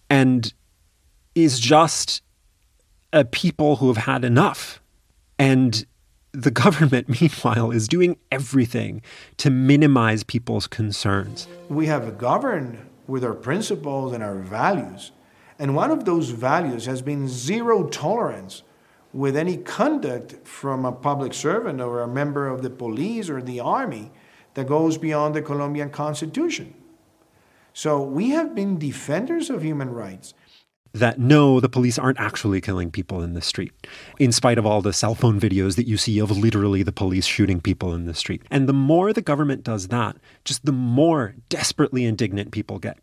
and 0.10 0.54
is 1.36 1.60
just 1.60 2.22
a 3.14 3.26
people 3.26 3.78
who 3.78 3.88
have 3.88 4.06
had 4.06 4.24
enough. 4.24 4.82
And 5.40 5.86
the 6.32 6.52
government, 6.64 7.22
meanwhile, 7.22 7.72
is 7.72 7.88
doing 7.88 8.18
everything 8.32 9.02
to 9.38 9.50
minimize 9.50 10.24
people's 10.24 10.68
concerns. 10.68 11.48
We 11.70 11.88
have 11.88 12.18
governed 12.18 12.80
with 13.08 13.24
our 13.24 13.34
principles 13.34 14.14
and 14.14 14.24
our 14.24 14.36
values. 14.36 15.12
And 15.60 15.76
one 15.76 15.92
of 15.92 16.06
those 16.06 16.30
values 16.30 16.86
has 16.86 17.02
been 17.02 17.28
zero 17.28 17.88
tolerance 17.88 18.64
with 19.14 19.36
any 19.36 19.58
conduct 19.58 20.46
from 20.46 20.86
a 20.86 20.92
public 20.92 21.34
servant 21.34 21.82
or 21.82 22.02
a 22.02 22.08
member 22.08 22.48
of 22.48 22.62
the 22.62 22.70
police 22.70 23.30
or 23.30 23.42
the 23.42 23.60
army 23.60 24.12
that 24.58 24.66
goes 24.66 24.98
beyond 24.98 25.36
the 25.36 25.42
Colombian 25.44 25.92
constitution. 25.92 26.74
So 27.74 28.02
we 28.02 28.32
have 28.32 28.56
been 28.56 28.80
defenders 28.80 29.52
of 29.52 29.62
human 29.62 29.92
rights. 29.92 30.34
That 30.94 31.20
no, 31.20 31.60
the 31.60 31.70
police 31.70 32.00
aren't 32.00 32.20
actually 32.20 32.60
killing 32.60 32.90
people 32.90 33.22
in 33.22 33.34
the 33.34 33.42
street, 33.42 33.72
in 34.18 34.32
spite 34.32 34.58
of 34.58 34.66
all 34.66 34.82
the 34.82 34.94
cell 34.94 35.14
phone 35.14 35.40
videos 35.40 35.76
that 35.76 35.88
you 35.88 35.96
see 35.96 36.18
of 36.18 36.32
literally 36.32 36.82
the 36.82 36.92
police 36.92 37.28
shooting 37.28 37.62
people 37.62 37.94
in 37.94 38.06
the 38.06 38.16
street. 38.16 38.42
And 38.50 38.68
the 38.68 38.74
more 38.74 39.14
the 39.14 39.22
government 39.22 39.64
does 39.64 39.90
that, 39.90 40.18
just 40.44 40.66
the 40.66 40.72
more 40.72 41.36
desperately 41.50 42.04
indignant 42.06 42.50
people 42.50 42.80
get. 42.80 42.98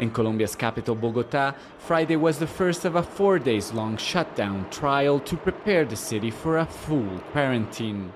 In 0.00 0.10
Colombia's 0.10 0.56
capital, 0.56 0.96
Bogota, 0.96 1.54
Friday 1.78 2.16
was 2.16 2.40
the 2.40 2.46
first 2.48 2.84
of 2.84 2.96
a 2.96 3.04
four 3.04 3.38
days 3.38 3.72
long 3.72 3.96
shutdown 3.96 4.68
trial 4.70 5.20
to 5.20 5.36
prepare 5.36 5.84
the 5.84 5.94
city 5.94 6.32
for 6.32 6.58
a 6.58 6.66
full 6.66 7.20
quarantine. 7.30 8.12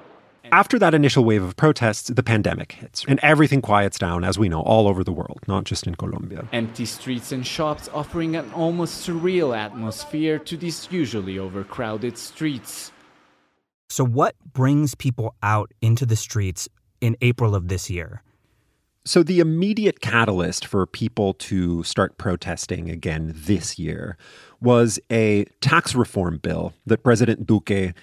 After 0.53 0.79
that 0.81 0.93
initial 0.93 1.25
wave 1.25 1.43
of 1.43 1.57
protests, 1.57 2.09
the 2.09 2.23
pandemic 2.23 2.73
hits, 2.73 3.07
and 3.09 3.19
everything 3.23 3.63
quiets 3.63 3.99
down, 3.99 4.23
as 4.23 4.39
we 4.39 4.51
know, 4.51 4.61
all 4.61 4.87
over 4.87 5.03
the 5.03 5.11
world, 5.11 5.41
not 5.49 5.65
just 5.65 5.87
in 5.87 5.95
Colombia. 5.95 6.47
Empty 6.53 6.85
streets 6.85 7.33
and 7.33 7.47
shops 7.47 7.89
offering 7.95 8.37
an 8.37 8.53
almost 8.53 9.09
surreal 9.09 9.57
atmosphere 9.57 10.39
to 10.41 10.59
these 10.59 10.89
usually 10.91 11.39
overcrowded 11.39 12.19
streets. 12.19 12.93
So, 13.89 14.05
what 14.05 14.37
brings 14.53 14.95
people 14.95 15.35
out 15.43 15.73
into 15.81 16.05
the 16.05 16.17
streets 16.17 16.69
in 17.01 17.17
April 17.23 17.55
of 17.55 17.69
this 17.69 17.89
year? 17.89 18.23
So, 19.07 19.23
the 19.23 19.41
immediate 19.41 20.01
catalyst 20.03 20.67
for 20.67 20.85
people 20.85 21.33
to 21.35 21.83
start 21.83 22.19
protesting 22.19 22.91
again 22.91 23.33
this 23.35 23.79
year 23.79 24.19
was 24.61 25.01
a 25.11 25.47
tax 25.63 25.95
reform 25.95 26.41
bill 26.43 26.75
that 26.85 27.03
President 27.03 27.47
Duque 27.47 27.95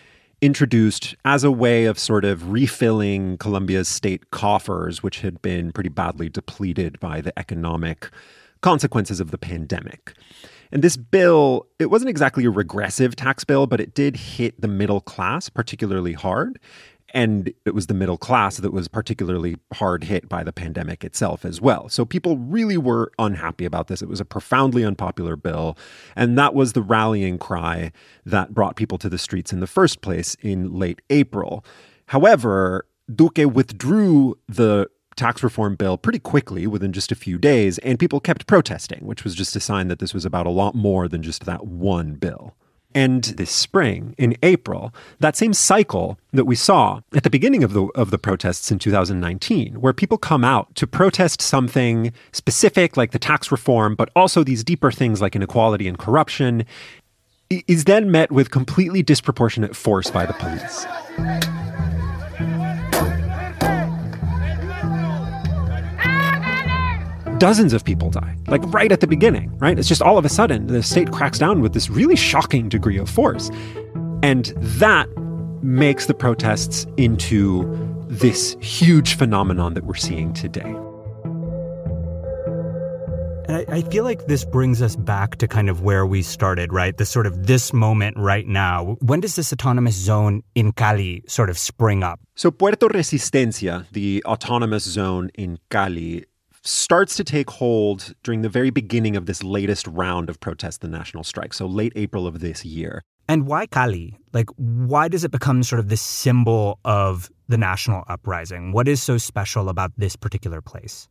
introduced 0.41 1.15
as 1.25 1.43
a 1.43 1.51
way 1.51 1.85
of 1.85 1.99
sort 1.99 2.25
of 2.25 2.51
refilling 2.51 3.37
Colombia's 3.37 3.87
state 3.87 4.31
coffers, 4.31 5.03
which 5.03 5.21
had 5.21 5.41
been 5.41 5.71
pretty 5.71 5.89
badly 5.89 6.29
depleted 6.29 6.99
by 6.99 7.21
the 7.21 7.37
economic 7.37 8.09
consequences 8.61 9.19
of 9.19 9.31
the 9.31 9.37
pandemic. 9.37 10.13
And 10.71 10.83
this 10.83 10.97
bill, 10.97 11.67
it 11.79 11.89
wasn't 11.89 12.09
exactly 12.09 12.45
a 12.45 12.49
regressive 12.49 13.15
tax 13.15 13.43
bill, 13.43 13.67
but 13.67 13.81
it 13.81 13.93
did 13.93 14.15
hit 14.15 14.59
the 14.61 14.67
middle 14.67 15.01
class 15.01 15.49
particularly 15.49 16.13
hard. 16.13 16.59
And 17.13 17.53
it 17.65 17.73
was 17.73 17.87
the 17.87 17.93
middle 17.93 18.17
class 18.17 18.57
that 18.57 18.71
was 18.71 18.87
particularly 18.87 19.57
hard 19.73 20.03
hit 20.03 20.29
by 20.29 20.43
the 20.43 20.53
pandemic 20.53 21.03
itself 21.03 21.43
as 21.43 21.59
well. 21.59 21.89
So 21.89 22.05
people 22.05 22.37
really 22.37 22.77
were 22.77 23.11
unhappy 23.17 23.65
about 23.65 23.87
this. 23.87 24.01
It 24.01 24.09
was 24.09 24.19
a 24.19 24.25
profoundly 24.25 24.83
unpopular 24.83 25.35
bill. 25.35 25.77
And 26.15 26.37
that 26.37 26.53
was 26.53 26.73
the 26.73 26.81
rallying 26.81 27.39
cry 27.39 27.91
that 28.25 28.53
brought 28.53 28.75
people 28.75 28.97
to 28.99 29.09
the 29.09 29.17
streets 29.17 29.51
in 29.51 29.59
the 29.59 29.67
first 29.67 30.01
place 30.01 30.35
in 30.41 30.73
late 30.73 31.01
April. 31.09 31.65
However, 32.07 32.85
Duque 33.13 33.51
withdrew 33.51 34.37
the 34.47 34.87
tax 35.15 35.43
reform 35.43 35.75
bill 35.75 35.97
pretty 35.97 36.19
quickly 36.19 36.65
within 36.65 36.93
just 36.93 37.11
a 37.11 37.15
few 37.15 37.37
days, 37.37 37.77
and 37.79 37.99
people 37.99 38.19
kept 38.19 38.47
protesting, 38.47 39.05
which 39.05 39.23
was 39.23 39.35
just 39.35 39.55
a 39.55 39.59
sign 39.59 39.89
that 39.89 39.99
this 39.99 40.13
was 40.13 40.25
about 40.25 40.45
a 40.45 40.51
lot 40.51 40.75
more 40.75 41.07
than 41.07 41.21
just 41.21 41.45
that 41.45 41.65
one 41.65 42.13
bill. 42.13 42.55
And 42.95 43.23
this 43.23 43.51
spring, 43.51 44.15
in 44.17 44.35
April, 44.41 44.91
that 45.19 45.35
same 45.35 45.53
cycle 45.53 46.17
that 46.33 46.45
we 46.45 46.55
saw 46.55 47.01
at 47.13 47.23
the 47.23 47.29
beginning 47.29 47.63
of 47.63 47.73
the, 47.73 47.85
of 47.93 48.09
the 48.09 48.17
protests 48.17 48.71
in 48.71 48.79
2019, 48.79 49.75
where 49.79 49.93
people 49.93 50.17
come 50.17 50.43
out 50.43 50.73
to 50.75 50.87
protest 50.87 51.39
something 51.39 52.11
specific 52.31 52.97
like 52.97 53.11
the 53.11 53.19
tax 53.19 53.51
reform, 53.51 53.93
but 53.93 54.09
also 54.15 54.43
these 54.43 54.63
deeper 54.63 54.91
things 54.91 55.21
like 55.21 55.35
inequality 55.35 55.87
and 55.87 55.99
corruption, 55.99 56.65
is 57.67 57.85
then 57.85 58.09
met 58.09 58.31
with 58.31 58.49
completely 58.49 59.03
disproportionate 59.03 59.75
force 59.75 60.09
by 60.09 60.25
the 60.25 60.33
police. 60.33 61.58
Dozens 67.39 67.73
of 67.73 67.83
people 67.83 68.09
die, 68.09 68.35
like 68.47 68.61
right 68.73 68.91
at 68.91 68.99
the 68.99 69.07
beginning, 69.07 69.57
right? 69.57 69.79
It's 69.79 69.87
just 69.87 70.01
all 70.01 70.17
of 70.17 70.25
a 70.25 70.29
sudden 70.29 70.67
the 70.67 70.83
state 70.83 71.11
cracks 71.11 71.39
down 71.39 71.61
with 71.61 71.73
this 71.73 71.89
really 71.89 72.15
shocking 72.15 72.69
degree 72.69 72.97
of 72.97 73.09
force. 73.09 73.49
And 74.21 74.53
that 74.57 75.07
makes 75.63 76.05
the 76.05 76.13
protests 76.13 76.85
into 76.97 77.65
this 78.07 78.57
huge 78.59 79.15
phenomenon 79.15 79.73
that 79.75 79.85
we're 79.85 79.95
seeing 79.95 80.33
today. 80.33 80.75
And 83.47 83.57
I, 83.57 83.77
I, 83.77 83.81
feel 83.81 84.03
like 84.03 84.27
this 84.27 84.45
brings 84.45 84.79
us 84.79 84.95
back 84.95 85.37
to 85.37 85.47
kind 85.47 85.69
of 85.69 85.81
where 85.81 86.05
we 86.05 86.21
started, 86.21 86.71
right? 86.71 86.95
The 86.95 87.05
sort 87.05 87.25
of 87.25 87.47
this 87.47 87.73
moment 87.73 88.15
right 88.15 88.45
now. 88.45 88.97
When 89.01 89.21
does 89.21 89.35
this 89.35 89.51
autonomous 89.51 89.95
zone 89.95 90.43
in 90.53 90.71
Cali 90.71 91.23
sort 91.27 91.49
of 91.49 91.57
spring 91.57 92.03
up? 92.03 92.19
So 92.35 92.51
Puerto 92.51 92.87
Resistencia, 92.89 93.87
the 93.91 94.23
autonomous 94.25 94.83
zone 94.83 95.31
in 95.33 95.57
Cali, 95.71 96.25
starts 96.69 97.15
to 97.17 97.23
take 97.23 97.49
hold 97.49 98.13
during 98.23 98.41
the 98.41 98.49
very 98.49 98.69
beginning 98.69 99.15
of 99.15 99.25
this 99.25 99.43
latest 99.43 99.87
round 99.87 100.29
of 100.29 100.39
protests, 100.39 100.77
the 100.77 100.87
national 100.87 101.23
strike, 101.23 101.53
so 101.53 101.65
late 101.65 101.93
April 101.95 102.27
of 102.27 102.39
this 102.39 102.63
year. 102.63 103.01
And 103.27 103.45
why 103.45 103.65
Cali? 103.65 104.17
Like, 104.33 104.49
why 104.57 105.07
does 105.07 105.23
it 105.23 105.31
become 105.31 105.63
sort 105.63 105.79
of 105.79 105.89
this 105.89 106.01
symbol 106.01 106.79
of 106.85 107.29
the 107.47 107.57
national 107.57 108.03
uprising? 108.07 108.71
What 108.71 108.87
is 108.87 109.01
so 109.01 109.17
special 109.17 109.69
about 109.69 109.91
this 109.97 110.15
particular 110.15 110.61
place? 110.61 111.07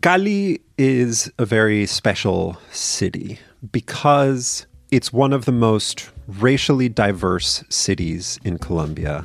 Cali 0.00 0.60
is 0.78 1.30
a 1.38 1.44
very 1.44 1.86
special 1.86 2.56
city 2.70 3.38
because 3.70 4.66
it's 4.90 5.12
one 5.12 5.32
of 5.32 5.44
the 5.44 5.52
most 5.52 6.10
racially 6.26 6.88
diverse 6.88 7.62
cities 7.68 8.38
in 8.44 8.58
Colombia. 8.58 9.24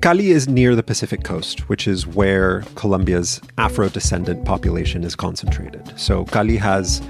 Cali 0.00 0.30
is 0.30 0.48
near 0.48 0.74
the 0.74 0.82
Pacific 0.82 1.24
coast, 1.24 1.68
which 1.68 1.86
is 1.86 2.06
where 2.06 2.62
Colombia's 2.74 3.40
Afro 3.58 3.88
descendant 3.88 4.44
population 4.44 5.04
is 5.04 5.14
concentrated. 5.14 5.98
So 5.98 6.24
Cali 6.26 6.56
has 6.56 7.00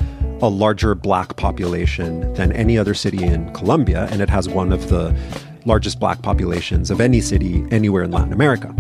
a 0.43 0.49
larger 0.49 0.95
black 0.95 1.37
population 1.37 2.33
than 2.35 2.53
any 2.53 2.77
other 2.77 2.95
city 2.95 3.25
in 3.25 3.53
Colombia, 3.53 4.09
and 4.11 4.21
it 4.21 4.29
has 4.29 4.49
one 4.49 4.73
of 4.73 4.89
the 4.91 5.17
largest 5.65 5.99
black 5.99 6.23
populations 6.23 6.91
of 6.91 7.01
any 7.01 7.21
city 7.21 7.65
anywhere 7.71 8.03
in 8.03 8.11
Latin 8.11 8.33
America. 8.33 8.75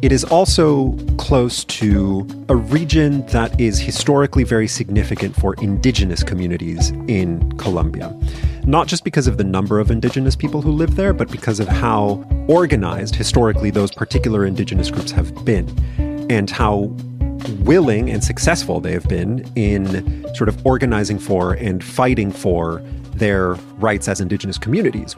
It 0.00 0.12
is 0.12 0.22
also 0.22 0.92
close 1.16 1.64
to 1.64 2.24
a 2.48 2.54
region 2.54 3.26
that 3.26 3.60
is 3.60 3.80
historically 3.80 4.44
very 4.44 4.68
significant 4.68 5.34
for 5.34 5.54
indigenous 5.54 6.22
communities 6.22 6.90
in 7.08 7.50
Colombia. 7.58 8.16
Not 8.64 8.86
just 8.86 9.02
because 9.02 9.26
of 9.26 9.38
the 9.38 9.44
number 9.44 9.80
of 9.80 9.90
indigenous 9.90 10.36
people 10.36 10.62
who 10.62 10.70
live 10.70 10.94
there, 10.94 11.12
but 11.12 11.32
because 11.32 11.58
of 11.58 11.66
how 11.66 12.24
organized 12.46 13.16
historically 13.16 13.70
those 13.70 13.90
particular 13.90 14.46
indigenous 14.46 14.88
groups 14.88 15.10
have 15.10 15.44
been 15.44 15.68
and 16.30 16.48
how 16.48 16.94
willing 17.62 18.08
and 18.08 18.22
successful 18.22 18.78
they 18.78 18.92
have 18.92 19.08
been 19.08 19.50
in 19.56 20.24
sort 20.36 20.48
of 20.48 20.64
organizing 20.64 21.18
for 21.18 21.54
and 21.54 21.82
fighting 21.82 22.30
for 22.30 22.80
their 23.14 23.54
rights 23.78 24.06
as 24.06 24.20
indigenous 24.20 24.58
communities 24.58 25.16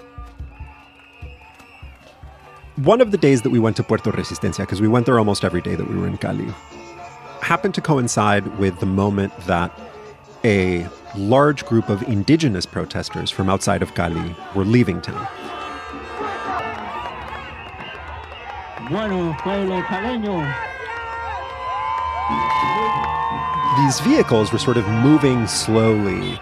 one 2.85 3.01
of 3.01 3.11
the 3.11 3.19
days 3.19 3.43
that 3.43 3.51
we 3.51 3.59
went 3.59 3.77
to 3.77 3.83
Puerto 3.83 4.11
Resistencia, 4.11 4.61
because 4.61 4.81
we 4.81 4.88
went 4.88 5.05
there 5.07 5.19
almost 5.19 5.45
every 5.45 5.61
day 5.61 5.75
that 5.75 5.88
we 5.88 5.97
were 5.97 6.07
in 6.07 6.16
Cali, 6.16 6.49
happened 7.43 7.75
to 7.75 7.81
coincide 7.81 8.59
with 8.59 8.79
the 8.81 8.87
moment 8.87 9.37
that 9.40 9.71
a 10.45 10.87
large 11.16 11.66
group 11.66 11.90
of 11.90 12.03
indigenous 12.05 12.64
protesters 12.64 13.31
from 13.31 13.51
outside 13.51 13.83
of 13.83 13.95
Cali 13.95 14.35
were 14.55 14.64
leaving 14.64 15.01
town. 15.03 15.27
Bueno, 18.88 19.37
pueblo 19.40 19.83
caleño. 19.83 20.40
These 23.77 24.01
vehicles 24.01 24.53
were 24.53 24.59
sort 24.59 24.77
of 24.79 24.88
moving 24.88 25.47
slowly 25.47 26.40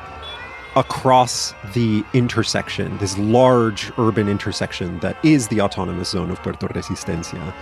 across 0.79 1.55
the 1.75 2.05
intersection, 2.15 2.97
this 2.99 3.19
large 3.19 3.91
urban 3.99 4.29
intersection 4.29 5.01
that 5.01 5.23
is 5.25 5.49
the 5.49 5.61
autonomous 5.61 6.11
zone 6.11 6.31
of 6.31 6.41
Puerto 6.43 6.69
Resistencia, 6.69 7.53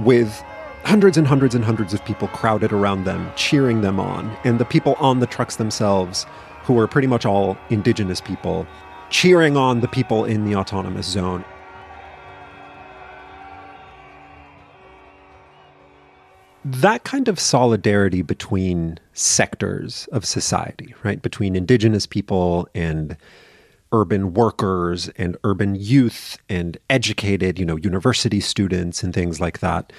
with 0.00 0.44
hundreds 0.84 1.16
and 1.16 1.26
hundreds 1.26 1.54
and 1.54 1.64
hundreds 1.64 1.94
of 1.94 2.04
people 2.04 2.28
crowded 2.28 2.70
around 2.70 3.04
them, 3.04 3.32
cheering 3.34 3.80
them 3.80 3.98
on, 3.98 4.36
and 4.44 4.58
the 4.58 4.64
people 4.66 4.94
on 4.98 5.20
the 5.20 5.26
trucks 5.26 5.56
themselves, 5.56 6.26
who 6.64 6.74
were 6.74 6.86
pretty 6.86 7.08
much 7.08 7.24
all 7.24 7.56
indigenous 7.70 8.20
people, 8.20 8.66
cheering 9.08 9.56
on 9.56 9.80
the 9.80 9.88
people 9.88 10.26
in 10.26 10.44
the 10.44 10.54
autonomous 10.54 11.06
zone. 11.06 11.42
That 16.64 17.04
kind 17.04 17.28
of 17.28 17.38
solidarity 17.38 18.22
between 18.22 18.98
sectors 19.12 20.08
of 20.12 20.24
society, 20.24 20.94
right? 21.02 21.20
Between 21.20 21.54
indigenous 21.54 22.06
people 22.06 22.68
and 22.74 23.16
urban 23.92 24.34
workers 24.34 25.08
and 25.10 25.36
urban 25.44 25.74
youth 25.74 26.38
and 26.48 26.76
educated, 26.90 27.58
you 27.58 27.66
know, 27.66 27.76
university 27.76 28.40
students 28.40 29.02
and 29.02 29.14
things 29.14 29.40
like 29.40 29.60
that. 29.60 29.92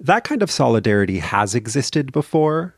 That 0.00 0.24
kind 0.24 0.42
of 0.42 0.50
solidarity 0.50 1.18
has 1.20 1.54
existed 1.54 2.12
before, 2.12 2.74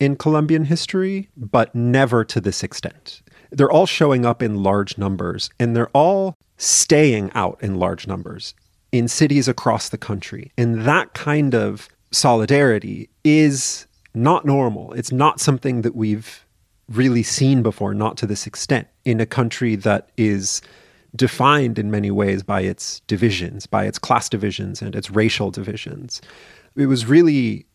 in 0.00 0.16
Colombian 0.16 0.64
history, 0.64 1.30
but 1.36 1.74
never 1.74 2.24
to 2.24 2.40
this 2.40 2.62
extent. 2.62 3.22
They're 3.50 3.70
all 3.70 3.86
showing 3.86 4.26
up 4.26 4.42
in 4.42 4.62
large 4.62 4.98
numbers 4.98 5.50
and 5.60 5.76
they're 5.76 5.88
all 5.90 6.36
staying 6.56 7.30
out 7.34 7.58
in 7.62 7.76
large 7.76 8.06
numbers 8.06 8.54
in 8.92 9.08
cities 9.08 9.48
across 9.48 9.88
the 9.88 9.98
country. 9.98 10.52
And 10.58 10.82
that 10.82 11.14
kind 11.14 11.54
of 11.54 11.88
solidarity 12.14 13.08
is 13.24 13.86
not 14.14 14.44
normal. 14.44 14.92
It's 14.92 15.12
not 15.12 15.40
something 15.40 15.82
that 15.82 15.94
we've 15.94 16.44
really 16.88 17.22
seen 17.22 17.62
before, 17.62 17.94
not 17.94 18.16
to 18.18 18.26
this 18.26 18.46
extent, 18.46 18.88
in 19.04 19.20
a 19.20 19.26
country 19.26 19.74
that 19.76 20.10
is 20.16 20.62
defined 21.16 21.78
in 21.78 21.90
many 21.90 22.10
ways 22.10 22.42
by 22.42 22.60
its 22.62 23.00
divisions, 23.06 23.66
by 23.66 23.84
its 23.84 23.98
class 23.98 24.28
divisions 24.28 24.82
and 24.82 24.94
its 24.94 25.10
racial 25.10 25.50
divisions. 25.50 26.20
It 26.76 26.86
was 26.86 27.06
really 27.06 27.66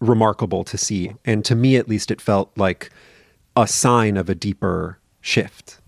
remarkable 0.00 0.64
to 0.64 0.78
see. 0.78 1.12
And 1.24 1.44
to 1.44 1.54
me, 1.54 1.76
at 1.76 1.88
least, 1.88 2.10
it 2.10 2.20
felt 2.20 2.50
like 2.56 2.90
a 3.56 3.66
sign 3.66 4.16
of 4.16 4.28
a 4.28 4.34
deeper 4.34 4.98
shift. 5.20 5.80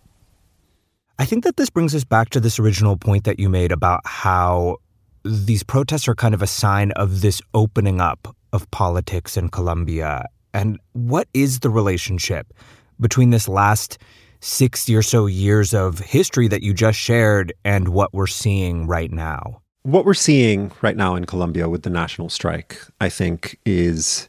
I 1.18 1.24
think 1.24 1.44
that 1.44 1.56
this 1.56 1.70
brings 1.70 1.94
us 1.94 2.04
back 2.04 2.30
to 2.30 2.40
this 2.40 2.58
original 2.58 2.96
point 2.96 3.24
that 3.24 3.38
you 3.38 3.48
made 3.48 3.72
about 3.72 4.00
how 4.04 4.78
these 5.24 5.62
protests 5.62 6.08
are 6.08 6.14
kind 6.14 6.34
of 6.34 6.42
a 6.42 6.46
sign 6.46 6.92
of 6.92 7.20
this 7.20 7.40
opening 7.54 8.00
up 8.00 8.34
of 8.52 8.70
politics 8.70 9.36
in 9.36 9.48
Colombia. 9.48 10.26
And 10.52 10.78
what 10.92 11.28
is 11.34 11.60
the 11.60 11.70
relationship 11.70 12.52
between 12.98 13.30
this 13.30 13.48
last 13.48 13.98
60 14.40 14.94
or 14.96 15.02
so 15.02 15.26
years 15.26 15.74
of 15.74 15.98
history 15.98 16.48
that 16.48 16.62
you 16.62 16.72
just 16.72 16.98
shared 16.98 17.52
and 17.64 17.88
what 17.88 18.12
we're 18.12 18.26
seeing 18.26 18.86
right 18.86 19.12
now? 19.12 19.60
What 19.82 20.04
we're 20.04 20.14
seeing 20.14 20.72
right 20.82 20.96
now 20.96 21.14
in 21.14 21.24
Colombia 21.24 21.68
with 21.68 21.82
the 21.82 21.90
national 21.90 22.28
strike, 22.28 22.80
I 23.00 23.08
think, 23.08 23.58
is 23.64 24.28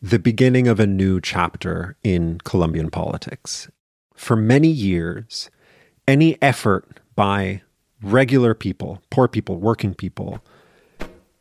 the 0.00 0.18
beginning 0.18 0.68
of 0.68 0.80
a 0.80 0.86
new 0.86 1.20
chapter 1.20 1.96
in 2.02 2.38
Colombian 2.44 2.90
politics. 2.90 3.68
For 4.14 4.36
many 4.36 4.68
years, 4.68 5.50
any 6.06 6.40
effort 6.40 7.00
by 7.14 7.62
regular 8.02 8.54
people, 8.54 9.02
poor 9.10 9.28
people, 9.28 9.56
working 9.58 9.94
people, 9.94 10.40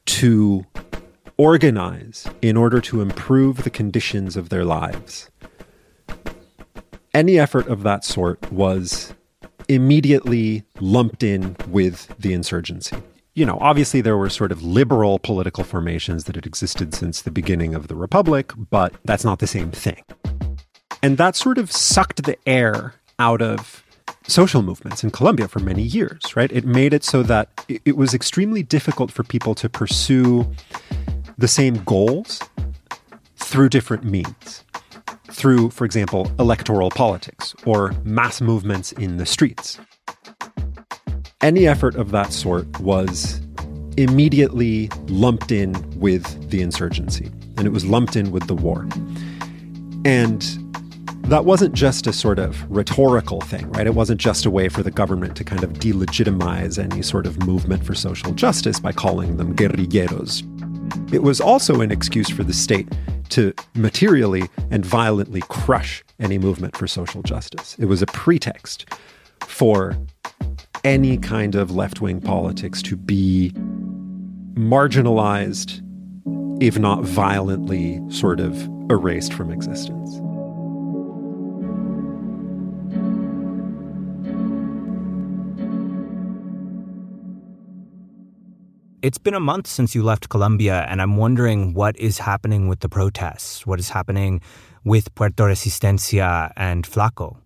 to 0.05 0.65
organize 1.37 2.27
in 2.41 2.55
order 2.55 2.79
to 2.79 3.01
improve 3.01 3.63
the 3.63 3.69
conditions 3.69 4.37
of 4.37 4.49
their 4.49 4.63
lives, 4.63 5.29
any 7.13 7.39
effort 7.39 7.67
of 7.67 7.83
that 7.83 8.03
sort 8.03 8.51
was 8.51 9.13
immediately 9.67 10.63
lumped 10.79 11.23
in 11.23 11.55
with 11.69 12.13
the 12.19 12.33
insurgency 12.33 12.95
you 13.35 13.45
know, 13.45 13.57
obviously 13.59 13.99
there 14.01 14.17
were 14.17 14.29
sort 14.29 14.51
of 14.51 14.63
liberal 14.63 15.19
political 15.19 15.63
formations 15.63 16.23
that 16.23 16.35
had 16.35 16.45
existed 16.45 16.93
since 16.93 17.21
the 17.21 17.31
beginning 17.31 17.75
of 17.75 17.89
the 17.89 17.95
Republic, 17.95 18.53
but 18.57 18.93
that's 19.03 19.25
not 19.25 19.39
the 19.39 19.47
same 19.47 19.71
thing. 19.71 20.01
And 21.03 21.17
that 21.17 21.35
sort 21.35 21.57
of 21.57 21.69
sucked 21.71 22.23
the 22.23 22.37
air 22.47 22.95
out 23.19 23.41
of 23.41 23.84
social 24.27 24.61
movements 24.61 25.03
in 25.03 25.11
Colombia 25.11 25.47
for 25.47 25.59
many 25.59 25.83
years, 25.83 26.35
right? 26.35 26.51
It 26.51 26.65
made 26.65 26.93
it 26.93 27.03
so 27.03 27.23
that 27.23 27.49
it 27.67 27.95
was 27.95 28.13
extremely 28.13 28.63
difficult 28.63 29.11
for 29.11 29.23
people 29.23 29.55
to 29.55 29.69
pursue 29.69 30.49
the 31.37 31.47
same 31.47 31.83
goals 31.83 32.41
through 33.35 33.69
different 33.69 34.03
means. 34.03 34.63
Through, 35.31 35.71
for 35.71 35.85
example, 35.85 36.31
electoral 36.39 36.89
politics 36.89 37.53
or 37.65 37.93
mass 38.03 38.41
movements 38.41 38.93
in 38.93 39.17
the 39.17 39.25
streets 39.25 39.79
any 41.45 41.67
effort 41.67 41.93
of 41.95 42.09
that 42.09 42.33
sort 42.33 42.79
was 42.79 43.39
immediately 43.97 44.89
lumped 45.07 45.51
in 45.51 45.73
with 45.99 46.49
the 46.49 46.59
insurgency, 46.59 47.31
and 47.55 47.67
it 47.67 47.69
was 47.69 47.85
lumped 47.85 48.15
in 48.15 48.31
with 48.31 48.47
the 48.47 48.55
war. 48.55 48.87
And 50.05 50.43
that 51.29 51.43
wasn't 51.43 51.73
just 51.73 52.05
a 52.05 52.13
sort 52.13 52.37
of 52.37 52.69
rhetorical 52.69 53.41
thing, 53.41 53.71
right? 53.71 53.87
It 53.87 53.95
wasn't 53.95 54.21
just 54.21 54.45
a 54.45 54.51
way 54.51 54.69
for 54.69 54.83
the 54.83 54.91
government 54.91 55.35
to 55.37 55.43
kind 55.43 55.63
of 55.63 55.73
delegitimize 55.73 56.77
any 56.77 57.01
sort 57.01 57.25
of 57.25 57.45
movement 57.45 57.83
for 57.83 57.95
social 57.95 58.31
justice 58.31 58.79
by 58.79 58.91
calling 58.91 59.37
them 59.37 59.55
guerrilleros. 59.55 60.43
It 61.11 61.23
was 61.23 61.41
also 61.41 61.81
an 61.81 61.91
excuse 61.91 62.29
for 62.29 62.43
the 62.43 62.53
state 62.53 62.87
to 63.29 63.53
materially 63.73 64.43
and 64.69 64.85
violently 64.85 65.41
crush 65.49 66.03
any 66.19 66.37
movement 66.37 66.77
for 66.77 66.85
social 66.85 67.23
justice. 67.23 67.75
It 67.79 67.85
was 67.85 68.03
a 68.03 68.07
pretext 68.07 68.85
for 69.41 69.97
any 70.83 71.17
kind 71.17 71.55
of 71.55 71.71
left 71.71 72.01
wing 72.01 72.21
politics 72.21 72.83
to 72.83 72.95
be 72.95 73.51
marginalized, 74.53 75.81
if 76.61 76.77
not 76.77 77.03
violently 77.03 77.99
sort 78.11 78.39
of 78.39 78.69
erased 78.91 79.33
from 79.33 79.51
existence. 79.51 80.21
It's 89.05 89.19
been 89.19 89.35
a 89.35 89.39
month 89.39 89.67
since 89.67 89.93
you 89.93 90.01
left 90.01 90.29
Colombia, 90.29 90.83
and 90.89 90.99
I'm 90.99 91.15
wondering 91.15 91.75
what 91.75 91.95
is 91.95 92.17
happening 92.17 92.67
with 92.67 92.79
the 92.79 92.89
protests, 92.89 93.63
what 93.63 93.77
is 93.77 93.89
happening 93.89 94.41
with 94.83 95.13
Puerto 95.13 95.43
Resistencia 95.43 96.51
and 96.55 96.87
Flaco. 96.87 97.37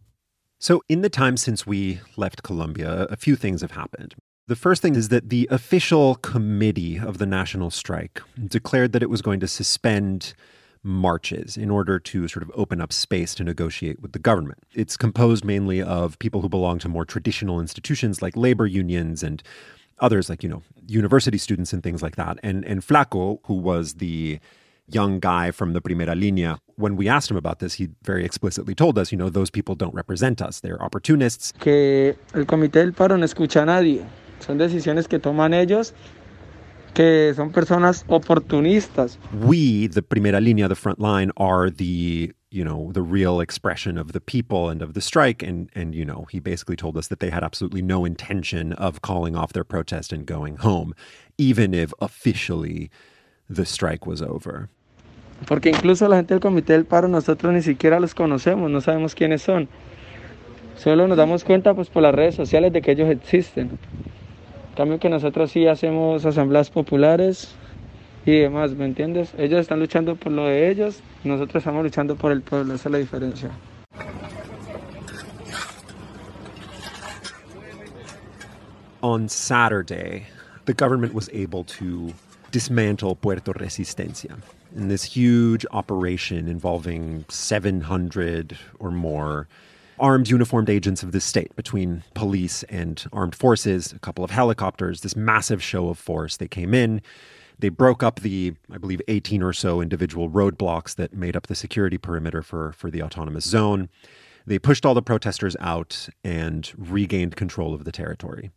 So, 0.58 0.82
in 0.88 1.02
the 1.02 1.10
time 1.10 1.36
since 1.36 1.68
we 1.68 2.00
left 2.16 2.44
Colombia, 2.44 3.08
a 3.10 3.18
few 3.18 3.36
things 3.36 3.60
have 3.60 3.72
happened. 3.72 4.16
The 4.48 4.56
first 4.56 4.82
thing 4.82 4.96
is 4.96 5.10
that 5.10 5.28
the 5.28 5.50
official 5.52 6.16
committee 6.16 6.98
of 6.98 7.18
the 7.18 7.26
national 7.26 7.72
strike 7.72 8.22
declared 8.42 8.94
that 8.94 9.04
it 9.04 9.10
was 9.10 9.22
going 9.22 9.42
to 9.42 9.48
suspend 9.48 10.36
marches 10.82 11.58
in 11.58 11.70
order 11.70 12.00
to 12.00 12.30
sort 12.30 12.42
of 12.42 12.52
open 12.56 12.80
up 12.80 12.94
space 12.94 13.36
to 13.36 13.44
negotiate 13.44 14.02
with 14.02 14.14
the 14.14 14.20
government. 14.20 14.60
It's 14.74 14.96
composed 14.96 15.44
mainly 15.44 15.82
of 15.82 16.18
people 16.20 16.40
who 16.40 16.48
belong 16.48 16.80
to 16.80 16.88
more 16.88 17.04
traditional 17.04 17.60
institutions 17.60 18.22
like 18.22 18.38
labor 18.38 18.66
unions 18.66 19.24
and 19.24 19.44
others 20.00 20.30
like, 20.30 20.44
you 20.44 20.50
know, 20.50 20.64
university 20.90 21.38
students 21.38 21.74
and 21.74 21.84
things 21.84 22.02
like 22.02 22.16
that. 22.16 22.40
And 22.44 22.66
and 22.66 22.82
Flaco, 22.82 23.40
who 23.46 23.56
was 23.56 23.96
the 23.96 24.40
young 24.88 25.20
guy 25.20 25.52
from 25.52 25.74
the 25.74 25.82
Primera 25.82 26.16
Línea, 26.16 26.60
when 26.76 26.96
we 26.96 27.08
asked 27.08 27.30
him 27.30 27.38
about 27.38 27.60
this, 27.60 27.76
he 27.76 27.90
very 28.04 28.26
explicitly 28.26 28.74
told 28.74 28.98
us, 28.98 29.12
you 29.12 29.18
know, 29.18 29.30
those 29.30 29.52
people 29.52 29.76
don't 29.76 29.94
represent 29.94 30.42
us. 30.42 30.62
They're 30.62 30.82
opportunists. 30.82 31.54
Que 31.60 32.16
el 32.34 32.46
Comité 32.46 32.80
del 32.80 32.94
Paro 32.94 33.18
no 33.18 33.26
escucha 33.26 33.62
a 33.62 33.66
nadie. 33.66 34.04
Son 34.40 34.58
decisiones 34.58 35.08
que 35.08 35.20
toman 35.20 35.54
ellos 35.54 35.94
que 36.94 37.34
son 37.36 37.52
personas 37.52 38.04
oportunistas. 38.08 39.20
We, 39.32 39.88
the 39.88 40.02
Primera 40.02 40.40
Línea, 40.40 40.68
the 40.68 40.76
front 40.76 41.00
line, 41.00 41.32
are 41.38 41.70
the 41.70 42.34
you 42.52 42.64
know 42.64 42.92
the 42.94 43.02
real 43.02 43.40
expression 43.40 43.98
of 43.98 44.12
the 44.12 44.22
people 44.22 44.70
and 44.70 44.82
of 44.82 44.94
the 44.94 45.02
strike 45.02 45.44
and 45.44 45.70
and 45.76 45.94
you 45.94 46.04
know 46.04 46.26
he 46.32 46.40
basically 46.40 46.76
told 46.76 46.98
us 46.98 47.08
that 47.08 47.20
they 47.20 47.30
had 47.30 47.44
absolutely 47.44 47.82
no 47.82 48.06
intention 48.06 48.74
of 48.74 49.02
calling 49.02 49.36
off 49.36 49.54
their 49.54 49.64
protest 49.64 50.12
and 50.12 50.26
going 50.26 50.58
home 50.58 50.94
even 51.38 51.74
if 51.74 51.94
officially 52.02 52.90
the 53.48 53.66
strike 53.66 54.06
was 54.06 54.22
over 54.22 54.70
Porque 55.48 55.70
incluso 55.70 56.08
la 56.08 56.18
gente 56.18 56.34
del 56.34 56.42
Comité 56.42 56.74
del 56.74 56.86
Paro 56.86 57.08
nosotros 57.08 57.54
ni 57.54 57.62
siquiera 57.62 58.00
los 58.00 58.14
conocemos, 58.14 58.70
no 58.70 58.82
sabemos 58.82 59.16
quiénes 59.16 59.42
son. 59.42 59.70
Solo 60.76 61.08
nos 61.08 61.18
damos 61.18 61.44
cuenta 61.44 61.74
pues 61.74 61.90
por 61.90 62.04
las 62.04 62.14
redes 62.14 62.36
sociales 62.36 62.74
de 62.74 62.82
que 62.82 62.92
ellos 62.92 63.10
existen. 63.10 63.70
En 64.70 64.76
cambio 64.76 65.00
que 65.00 65.10
nosotros 65.10 65.52
sí 65.52 65.68
hacemos 65.68 66.26
asambleas 66.26 66.70
populares 66.70 67.56
y 68.26 68.40
demás, 68.40 68.72
¿me 68.72 68.86
entiendes? 68.86 69.34
Ellos 69.38 69.62
están 69.62 69.80
luchando 69.80 70.16
por 70.16 70.32
lo 70.32 70.46
de 70.46 70.70
ellos, 70.70 71.02
nosotros 71.24 71.62
estamos 71.62 71.84
luchando 71.84 72.16
por 72.16 72.32
el 72.32 72.42
pueblo, 72.42 72.74
esa 72.74 72.90
es 72.90 72.92
la 72.92 72.98
diferencia. 73.00 73.52
On 79.02 79.30
Saturday, 79.30 80.26
the 80.66 80.74
government 80.74 81.14
was 81.14 81.30
able 81.30 81.64
to 81.64 82.14
dismantle 82.52 83.16
Puerto 83.16 83.54
Resistencia 83.54 84.38
in 84.76 84.88
this 84.88 85.04
huge 85.04 85.66
operation 85.72 86.48
involving 86.48 87.26
700 87.30 88.58
or 88.80 88.92
more 88.92 89.48
armed 90.00 90.30
uniformed 90.30 90.70
agents 90.70 91.04
of 91.04 91.12
the 91.12 91.20
state 91.20 91.54
between 91.56 92.04
police 92.14 92.64
and 92.64 93.06
armed 93.12 93.36
forces, 93.36 93.92
a 93.92 94.00
couple 94.00 94.24
of 94.24 94.32
helicopters, 94.32 95.02
this 95.02 95.16
massive 95.16 95.62
show 95.62 95.90
of 95.90 95.98
force. 95.98 96.38
They 96.38 96.48
came 96.48 96.74
in, 96.74 97.02
they 97.60 97.70
broke 97.70 98.02
up 98.04 98.22
the, 98.22 98.54
I 98.72 98.78
believe, 98.78 99.02
18 99.08 99.44
or 99.44 99.54
so 99.54 99.82
individual 99.82 100.30
roadblocks 100.30 100.96
that 100.96 101.14
made 101.14 101.36
up 101.36 101.48
the 101.48 101.56
security 101.56 101.98
perimeter 101.98 102.42
for, 102.42 102.74
for 102.74 102.90
the 102.90 103.04
autonomous 103.04 103.46
zone. 103.46 103.90
They 104.46 104.58
pushed 104.58 104.86
all 104.86 104.94
the 104.94 105.02
protesters 105.02 105.56
out 105.60 106.10
and 106.24 106.72
regained 106.78 107.36
control 107.36 107.74
of 107.74 107.84
the 107.84 107.92
territory 107.92 108.52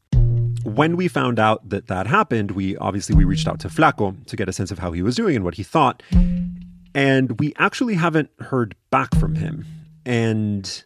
when 0.65 0.97
we 0.97 1.09
found 1.09 1.39
out 1.39 1.69
that 1.69 1.89
that 1.89 2.07
happened, 2.07 2.53
we 2.53 2.77
obviously 2.77 3.15
we 3.15 3.25
reached 3.25 3.49
out 3.49 3.61
to 3.61 3.69
Flaco 3.69 4.25
to 4.27 4.37
get 4.37 4.49
a 4.49 4.53
sense 4.53 4.71
of 4.71 4.79
how 4.79 4.93
he 4.93 5.03
was 5.03 5.17
doing 5.17 5.37
and 5.37 5.45
what 5.45 5.55
he 5.55 5.63
thought. 5.63 6.03
And 6.95 7.41
we 7.41 7.53
actually 7.59 7.95
haven't 7.95 8.31
heard 8.39 8.75
back 8.91 9.15
from 9.17 9.35
him. 9.35 9.65
And 10.05 10.85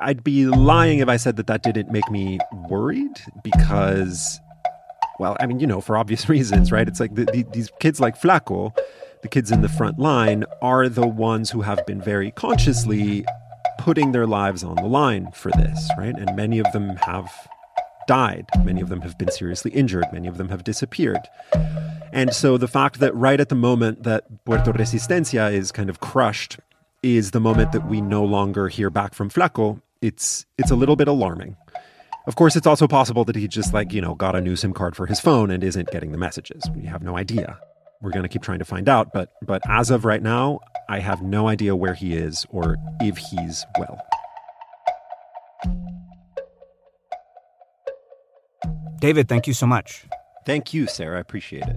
I'd 0.00 0.24
be 0.24 0.46
lying 0.46 1.00
if 1.00 1.08
I 1.08 1.16
said 1.16 1.36
that 1.36 1.46
that 1.48 1.62
didn't 1.62 1.90
make 1.90 2.08
me 2.10 2.38
worried 2.68 3.20
because, 3.42 4.40
well, 5.18 5.36
I 5.40 5.46
mean, 5.46 5.60
you 5.60 5.66
know, 5.66 5.80
for 5.80 5.96
obvious 5.96 6.28
reasons, 6.36 6.72
right? 6.72 6.86
It's 6.86 7.00
like 7.00 7.14
the, 7.14 7.24
the, 7.26 7.44
these 7.52 7.70
kids 7.80 8.00
like 8.00 8.20
Flaco, 8.20 8.76
the 9.22 9.28
kids 9.28 9.50
in 9.50 9.62
the 9.62 9.68
front 9.68 9.98
line, 9.98 10.44
are 10.60 10.88
the 10.88 11.06
ones 11.06 11.50
who 11.50 11.62
have 11.62 11.84
been 11.86 12.00
very 12.00 12.30
consciously 12.30 13.24
putting 13.78 14.12
their 14.12 14.26
lives 14.26 14.62
on 14.62 14.76
the 14.76 14.86
line 14.86 15.30
for 15.32 15.50
this, 15.52 15.90
right? 15.98 16.14
And 16.16 16.36
many 16.36 16.58
of 16.58 16.70
them 16.72 16.96
have 16.96 17.30
died. 18.06 18.46
Many 18.64 18.80
of 18.80 18.88
them 18.88 19.00
have 19.00 19.16
been 19.18 19.30
seriously 19.30 19.70
injured. 19.70 20.04
Many 20.12 20.28
of 20.28 20.36
them 20.36 20.48
have 20.50 20.64
disappeared. 20.64 21.20
And 22.12 22.32
so 22.32 22.56
the 22.58 22.68
fact 22.68 23.00
that 23.00 23.14
right 23.14 23.40
at 23.40 23.48
the 23.48 23.54
moment 23.54 24.04
that 24.04 24.44
Puerto 24.44 24.72
Resistencia 24.72 25.52
is 25.52 25.72
kind 25.72 25.90
of 25.90 26.00
crushed 26.00 26.58
is 27.02 27.32
the 27.32 27.40
moment 27.40 27.72
that 27.72 27.86
we 27.88 28.00
no 28.00 28.24
longer 28.24 28.68
hear 28.68 28.88
back 28.90 29.14
from 29.14 29.30
Flaco, 29.30 29.80
it's 30.00 30.46
it's 30.58 30.70
a 30.70 30.76
little 30.76 30.96
bit 30.96 31.08
alarming. 31.08 31.56
Of 32.26 32.36
course, 32.36 32.56
it's 32.56 32.66
also 32.66 32.88
possible 32.88 33.24
that 33.24 33.36
he 33.36 33.46
just 33.48 33.74
like, 33.74 33.92
you 33.92 34.00
know, 34.00 34.14
got 34.14 34.34
a 34.34 34.40
new 34.40 34.56
SIM 34.56 34.72
card 34.72 34.96
for 34.96 35.06
his 35.06 35.20
phone 35.20 35.50
and 35.50 35.62
isn't 35.62 35.90
getting 35.90 36.12
the 36.12 36.18
messages. 36.18 36.62
We 36.74 36.84
have 36.86 37.02
no 37.02 37.18
idea. 37.18 37.58
We're 38.00 38.12
going 38.12 38.22
to 38.22 38.28
keep 38.28 38.42
trying 38.42 38.58
to 38.58 38.64
find 38.64 38.88
out, 38.88 39.12
but 39.12 39.30
but 39.42 39.62
as 39.68 39.90
of 39.90 40.04
right 40.04 40.22
now, 40.22 40.60
I 40.88 41.00
have 41.00 41.22
no 41.22 41.48
idea 41.48 41.76
where 41.76 41.94
he 41.94 42.14
is 42.14 42.46
or 42.50 42.76
if 43.00 43.16
he's 43.16 43.64
well. 43.78 43.98
David, 49.00 49.28
thank 49.28 49.46
you 49.46 49.52
so 49.54 49.66
much. 49.66 50.06
Thank 50.46 50.72
you, 50.72 50.86
Sarah. 50.86 51.18
I 51.18 51.20
appreciate 51.20 51.64
it. 51.64 51.76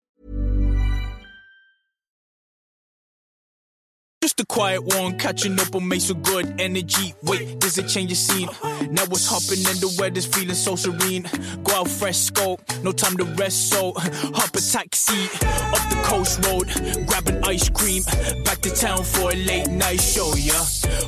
Just 4.21 4.39
a 4.39 4.45
quiet 4.45 4.83
one, 4.83 5.17
catching 5.17 5.59
up 5.59 5.73
on 5.73 5.87
me 5.87 5.97
so 5.97 6.13
good 6.13 6.61
energy. 6.61 7.15
Wait, 7.23 7.57
does 7.57 7.79
it 7.79 7.87
change 7.87 8.11
the 8.11 8.15
scene? 8.15 8.47
Now 8.91 9.05
what's 9.05 9.27
hopping 9.27 9.65
and 9.65 9.79
the 9.81 9.97
weather's 9.97 10.27
feeling 10.27 10.53
so 10.53 10.75
serene. 10.75 11.27
Go 11.63 11.73
out 11.73 11.87
fresh 11.87 12.17
scope, 12.17 12.61
no 12.83 12.91
time 12.91 13.17
to 13.17 13.23
rest, 13.23 13.69
so 13.71 13.93
hop 13.95 14.55
a 14.55 14.61
taxi 14.61 15.23
up 15.73 15.89
the 15.89 15.99
coast 16.05 16.37
road, 16.45 16.67
grab 17.07 17.27
an 17.29 17.43
ice 17.43 17.67
cream, 17.69 18.03
back 18.45 18.61
to 18.61 18.69
town 18.69 19.03
for 19.03 19.31
a 19.31 19.35
late 19.35 19.67
night 19.69 19.99
show, 19.99 20.31
yeah. 20.37 20.65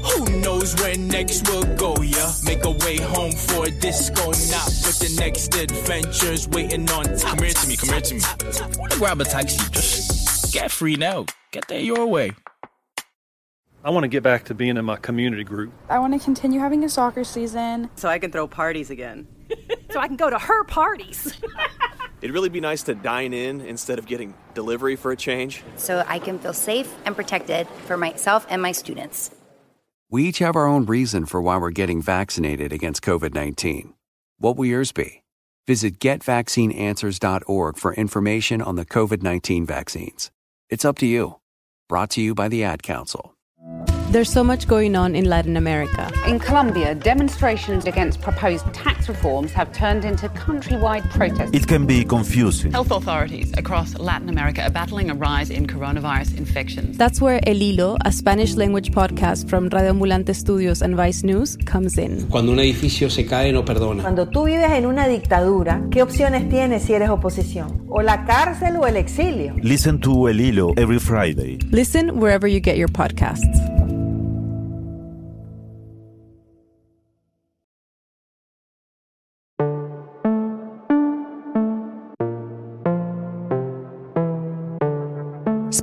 Who 0.10 0.40
knows 0.40 0.74
where 0.82 0.98
next 0.98 1.48
we'll 1.48 1.70
go, 1.76 1.96
yeah? 2.02 2.32
Make 2.44 2.66
our 2.66 2.74
way 2.74 2.98
home 2.98 3.34
for 3.34 3.66
a 3.66 3.70
disco 3.70 4.26
night, 4.26 4.74
but 4.82 4.98
the 4.98 5.16
next 5.20 5.54
adventure's 5.54 6.48
waiting 6.48 6.90
on 6.90 7.06
top. 7.16 7.38
Come 7.38 7.46
here 7.46 7.54
to 7.54 7.68
me, 7.68 7.78
come 7.78 7.90
here 7.90 8.02
to 8.02 8.16
me. 8.16 8.22
Wanna 8.80 8.96
grab 8.96 9.22
a 9.22 9.26
taxi? 9.26 9.64
Just 9.70 10.52
get 10.52 10.72
free 10.72 10.96
now. 10.96 11.28
Get 11.52 11.68
there 11.68 11.80
your 11.80 12.08
way. 12.08 12.32
I 13.86 13.90
want 13.90 14.06
to 14.06 14.08
get 14.08 14.24
back 14.24 14.46
to 14.46 14.54
being 14.54 14.78
in 14.78 14.86
my 14.86 14.96
community 14.96 15.44
group. 15.44 15.74
I 15.90 16.00
want 16.00 16.14
to 16.14 16.20
continue 16.20 16.62
having 16.62 16.86
a 16.86 16.90
soccer 16.90 17.26
season. 17.26 17.90
So 17.96 18.08
I 18.08 18.18
can 18.18 18.32
throw 18.32 18.48
parties 18.48 18.90
again. 18.90 19.28
so 19.92 20.00
I 20.00 20.08
can 20.08 20.16
go 20.16 20.30
to 20.30 20.40
her 20.40 20.64
parties. 20.64 21.38
It'd 22.22 22.34
really 22.34 22.48
be 22.48 22.62
nice 22.62 22.84
to 22.84 22.96
dine 22.96 23.34
in 23.34 23.60
instead 23.60 24.00
of 24.00 24.06
getting 24.06 24.36
delivery 24.54 24.96
for 24.96 25.12
a 25.12 25.18
change. 25.18 25.64
So 25.76 26.06
I 26.08 26.20
can 26.20 26.40
feel 26.40 26.54
safe 26.54 26.96
and 27.06 27.14
protected 27.14 27.68
for 27.86 27.98
myself 27.98 28.46
and 28.50 28.62
my 28.62 28.72
students. 28.72 29.32
We 30.10 30.30
each 30.30 30.40
have 30.40 30.56
our 30.56 30.66
own 30.66 30.86
reason 30.86 31.26
for 31.26 31.42
why 31.42 31.58
we're 31.58 31.72
getting 31.72 32.02
vaccinated 32.02 32.72
against 32.72 33.02
COVID 33.02 33.34
19. 33.34 33.94
What 34.38 34.56
will 34.56 34.66
yours 34.66 34.94
be? 34.94 35.24
Visit 35.68 36.00
getvaccineanswers.org 36.00 37.78
for 37.78 37.94
information 37.96 38.62
on 38.62 38.76
the 38.76 38.86
COVID 38.86 39.22
19 39.22 39.66
vaccines. 39.66 40.32
It's 40.70 40.86
up 40.86 40.98
to 41.00 41.06
you. 41.06 41.42
Brought 41.90 42.12
to 42.12 42.22
you 42.22 42.34
by 42.34 42.48
the 42.48 42.64
Ad 42.64 42.82
Council 42.82 43.33
you 43.66 44.03
there's 44.14 44.30
so 44.30 44.44
much 44.44 44.68
going 44.68 44.96
on 44.96 45.16
in 45.16 45.26
Latin 45.26 45.58
America. 45.58 46.08
In 46.28 46.38
Colombia, 46.38 46.94
demonstrations 46.94 47.88
against 47.88 48.22
proposed 48.22 48.72
tax 48.72 49.10
reforms 49.10 49.52
have 49.54 49.72
turned 49.74 50.06
into 50.06 50.30
countrywide 50.30 51.10
protests. 51.10 51.50
It 51.52 51.68
can 51.68 51.88
be 51.88 52.06
confusing. 52.06 52.72
Health 52.72 52.92
authorities 52.92 53.52
across 53.58 53.98
Latin 53.98 54.30
America 54.30 54.62
are 54.62 54.70
battling 54.70 55.10
a 55.10 55.16
rise 55.16 55.50
in 55.50 55.66
coronavirus 55.66 56.38
infections. 56.38 56.96
That's 56.96 57.22
where 57.22 57.40
El 57.48 57.56
Hilo, 57.56 57.98
a 58.06 58.12
Spanish 58.12 58.54
language 58.56 58.92
podcast 58.92 59.50
from 59.50 59.68
Radio 59.70 59.94
Ambulante 59.94 60.36
Studios 60.36 60.84
and 60.84 60.96
Vice 60.96 61.24
News, 61.24 61.58
comes 61.66 61.98
in. 61.98 62.28
Cuando 62.30 62.52
un 62.52 62.60
edificio 62.60 63.10
se 63.10 63.26
cae, 63.26 63.52
no 63.52 63.66
perdona. 63.66 64.04
Cuando 64.04 64.28
tú 64.28 64.44
vives 64.44 64.70
en 64.74 64.86
una 64.86 65.08
dictadura, 65.08 65.82
¿qué 65.90 66.04
opciones 66.04 66.48
tienes 66.50 66.84
si 66.84 66.94
eres 66.94 67.10
oposición? 67.10 67.88
¿O 67.90 68.04
la 68.04 68.26
cárcel 68.26 68.76
o 68.76 68.86
el 68.86 68.96
exilio? 68.96 69.56
Listen 69.64 70.00
to 70.00 70.30
El 70.30 70.40
Hilo 70.40 70.72
every 70.78 71.00
Friday. 71.00 71.58
Listen 71.72 72.20
wherever 72.20 72.48
you 72.48 72.60
get 72.60 72.78
your 72.78 72.92
podcasts. 72.92 73.73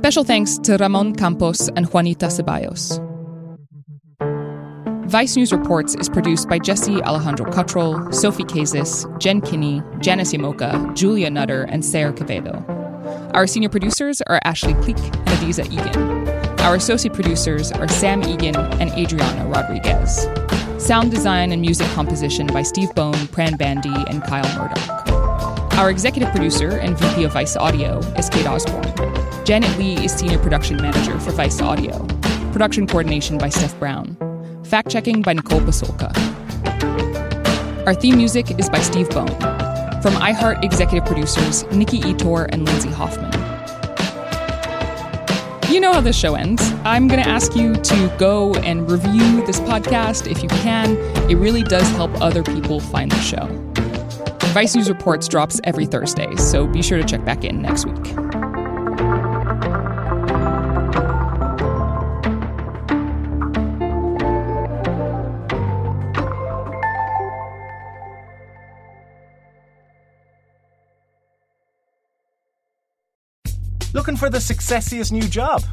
Special 0.01 0.23
thanks 0.23 0.57
to 0.57 0.77
Ramon 0.77 1.13
Campos 1.13 1.69
and 1.75 1.85
Juanita 1.85 2.25
Ceballos. 2.25 2.97
Vice 5.07 5.37
News 5.37 5.53
Reports 5.53 5.93
is 5.93 6.09
produced 6.09 6.49
by 6.49 6.57
Jesse 6.57 7.03
Alejandro 7.03 7.51
Cottrell, 7.51 8.11
Sophie 8.11 8.43
Kazis, 8.43 9.05
Jen 9.19 9.41
Kinney, 9.41 9.83
Janice 9.99 10.33
Llamoca, 10.33 10.91
Julia 10.95 11.29
Nutter, 11.29 11.65
and 11.69 11.85
Sarah 11.85 12.13
Quevedo. 12.13 12.65
Our 13.35 13.45
senior 13.45 13.69
producers 13.69 14.23
are 14.23 14.39
Ashley 14.43 14.73
Cleek 14.73 14.97
and 14.97 15.27
Adizah 15.37 15.65
Eghan. 15.65 16.61
Our 16.61 16.77
associate 16.77 17.13
producers 17.13 17.71
are 17.71 17.87
Sam 17.87 18.23
Egan 18.23 18.55
and 18.55 18.89
Adriana 18.93 19.47
Rodriguez. 19.49 20.27
Sound 20.83 21.11
design 21.11 21.51
and 21.51 21.61
music 21.61 21.85
composition 21.89 22.47
by 22.47 22.63
Steve 22.63 22.91
Bone, 22.95 23.13
Pran 23.13 23.55
Bandi, 23.55 23.93
and 24.09 24.23
Kyle 24.23 24.57
Murdoch. 24.57 25.10
Our 25.77 25.89
executive 25.89 26.29
producer 26.31 26.77
and 26.77 26.97
VP 26.97 27.23
of 27.23 27.33
Vice 27.33 27.55
Audio 27.55 27.97
is 28.17 28.29
Kate 28.29 28.45
Osborne. 28.45 28.83
Janet 29.45 29.75
Lee 29.79 29.95
is 30.03 30.13
Senior 30.13 30.37
Production 30.37 30.77
Manager 30.77 31.19
for 31.19 31.31
Vice 31.31 31.59
Audio. 31.59 32.05
Production 32.51 32.85
coordination 32.85 33.37
by 33.37 33.49
Steph 33.49 33.77
Brown. 33.79 34.15
Fact 34.63 34.89
checking 34.89 35.21
by 35.23 35.33
Nicole 35.33 35.61
Pasulka. 35.61 36.11
Our 37.87 37.95
theme 37.95 38.17
music 38.17 38.59
is 38.59 38.69
by 38.69 38.79
Steve 38.79 39.09
Bone. 39.09 39.27
From 40.01 40.13
iHeart 40.15 40.63
executive 40.63 41.07
producers 41.07 41.63
Nikki 41.71 41.99
Ettore 42.01 42.47
and 42.51 42.65
Lindsay 42.65 42.89
Hoffman. 42.89 43.31
You 45.71 45.79
know 45.79 45.93
how 45.93 46.01
this 46.01 46.17
show 46.17 46.35
ends. 46.35 46.61
I'm 46.83 47.07
going 47.07 47.23
to 47.23 47.29
ask 47.29 47.55
you 47.55 47.75
to 47.75 48.15
go 48.19 48.53
and 48.55 48.91
review 48.91 49.45
this 49.47 49.59
podcast 49.61 50.29
if 50.29 50.43
you 50.43 50.49
can. 50.49 50.97
It 51.29 51.35
really 51.35 51.63
does 51.63 51.89
help 51.91 52.11
other 52.21 52.43
people 52.43 52.79
find 52.79 53.09
the 53.09 53.21
show. 53.21 53.70
Vice 54.51 54.75
News 54.75 54.89
Reports 54.89 55.29
drops 55.29 55.61
every 55.63 55.85
Thursday, 55.85 56.35
so 56.35 56.67
be 56.67 56.81
sure 56.81 56.97
to 56.97 57.05
check 57.05 57.23
back 57.23 57.45
in 57.45 57.61
next 57.61 57.85
week. 57.85 57.95
Looking 73.93 74.17
for 74.17 74.29
the 74.29 74.39
successiest 74.39 75.13
new 75.13 75.21
job? 75.29 75.63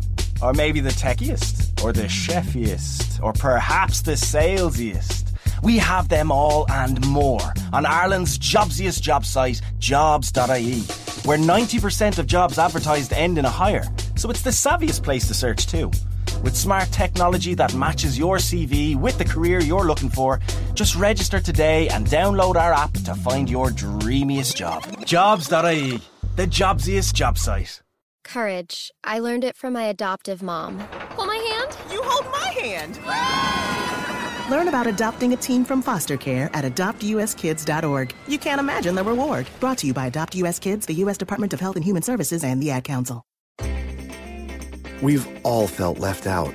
Or 0.41 0.53
maybe 0.53 0.79
the 0.79 0.91
techiest? 0.91 1.83
Or 1.83 1.93
the 1.93 2.03
chefiest? 2.03 3.21
Or 3.25 3.33
perhaps 3.33 4.03
the 4.03 4.13
salesiest? 4.13 5.28
We 5.63 5.79
have 5.79 6.09
them 6.09 6.31
all 6.31 6.67
and 6.71 7.05
more 7.07 7.41
on 7.73 7.87
Ireland's 7.87 8.39
jobsiest 8.39 9.01
job 9.01 9.25
site, 9.25 9.61
jobs.ie, 9.79 10.81
where 11.25 11.39
90% 11.39 12.19
of 12.19 12.27
jobs 12.27 12.59
advertised 12.59 13.13
end 13.13 13.39
in 13.39 13.45
a 13.45 13.51
hire. 13.51 13.85
So 14.17 14.31
it's 14.31 14.43
the 14.43 14.51
savviest 14.51 15.03
place 15.03 15.29
to 15.29 15.35
search 15.35 15.67
too. 15.67 15.91
With 16.43 16.55
smart 16.55 16.93
technology 16.93 17.55
that 17.55 17.75
matches 17.75 18.19
your 18.19 18.37
CV 18.37 18.95
with 18.95 19.19
the 19.19 19.25
career 19.25 19.61
you're 19.61 19.87
looking 19.87 20.09
for, 20.09 20.41
just 20.75 20.95
register 20.95 21.41
today 21.41 21.89
and 21.89 22.07
download 22.07 22.57
our 22.57 22.73
app 22.73 22.93
to 22.93 23.15
find 23.15 23.51
your 23.51 23.71
dreamiest 23.71 24.57
job. 24.57 24.85
Jobs.ie, 25.05 26.01
the 26.37 26.47
jobsiest 26.47 27.15
job 27.15 27.39
site. 27.39 27.83
Courage. 28.25 28.93
I 29.03 29.21
learned 29.21 29.43
it 29.43 29.57
from 29.57 29.73
my 29.73 29.85
adoptive 29.85 30.43
mom. 30.43 30.81
Hold 31.17 31.29
my 31.29 31.37
hand. 31.37 31.77
You 31.91 32.03
hold 32.03 32.27
my 32.31 32.49
hand. 32.61 33.78
Learn 34.49 34.69
about 34.69 34.87
adopting 34.87 35.35
a 35.35 35.37
teen 35.37 35.63
from 35.65 35.83
foster 35.83 36.17
care 36.17 36.49
at 36.55 36.65
adoptuskids.org. 36.65 38.15
You 38.27 38.39
can't 38.39 38.61
imagine 38.61 38.95
the 38.95 39.05
reward. 39.05 39.47
Brought 39.61 39.77
to 39.79 39.87
you 39.87 39.93
by 39.93 40.07
Adopt 40.07 40.35
US 40.37 40.59
Kids, 40.59 40.87
the 40.87 40.95
U.S. 40.95 41.19
Department 41.19 41.53
of 41.53 41.61
Health 41.61 41.77
and 41.77 41.85
Human 41.85 42.03
Services, 42.03 42.43
and 42.45 42.63
the 42.63 42.71
Ad 42.71 42.85
Council. 42.85 43.23
We've 45.03 45.29
all 45.45 45.67
felt 45.67 45.99
left 45.99 46.27
out. 46.27 46.55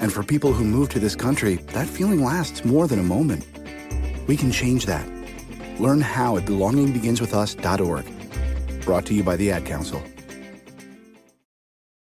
And 0.00 0.12
for 0.12 0.24
people 0.24 0.52
who 0.52 0.64
move 0.64 0.88
to 0.90 0.98
this 0.98 1.16
country, 1.16 1.56
that 1.72 1.86
feeling 1.86 2.24
lasts 2.24 2.64
more 2.64 2.88
than 2.88 2.98
a 2.98 3.04
moment. 3.04 3.46
We 4.26 4.36
can 4.36 4.50
change 4.50 4.86
that. 4.86 5.08
Learn 5.80 6.00
how 6.00 6.36
at 6.36 6.44
belongingbeginswithus.org. 6.44 8.84
Brought 8.84 9.06
to 9.06 9.14
you 9.14 9.22
by 9.22 9.36
the 9.36 9.52
Ad 9.52 9.64
Council. 9.64 10.02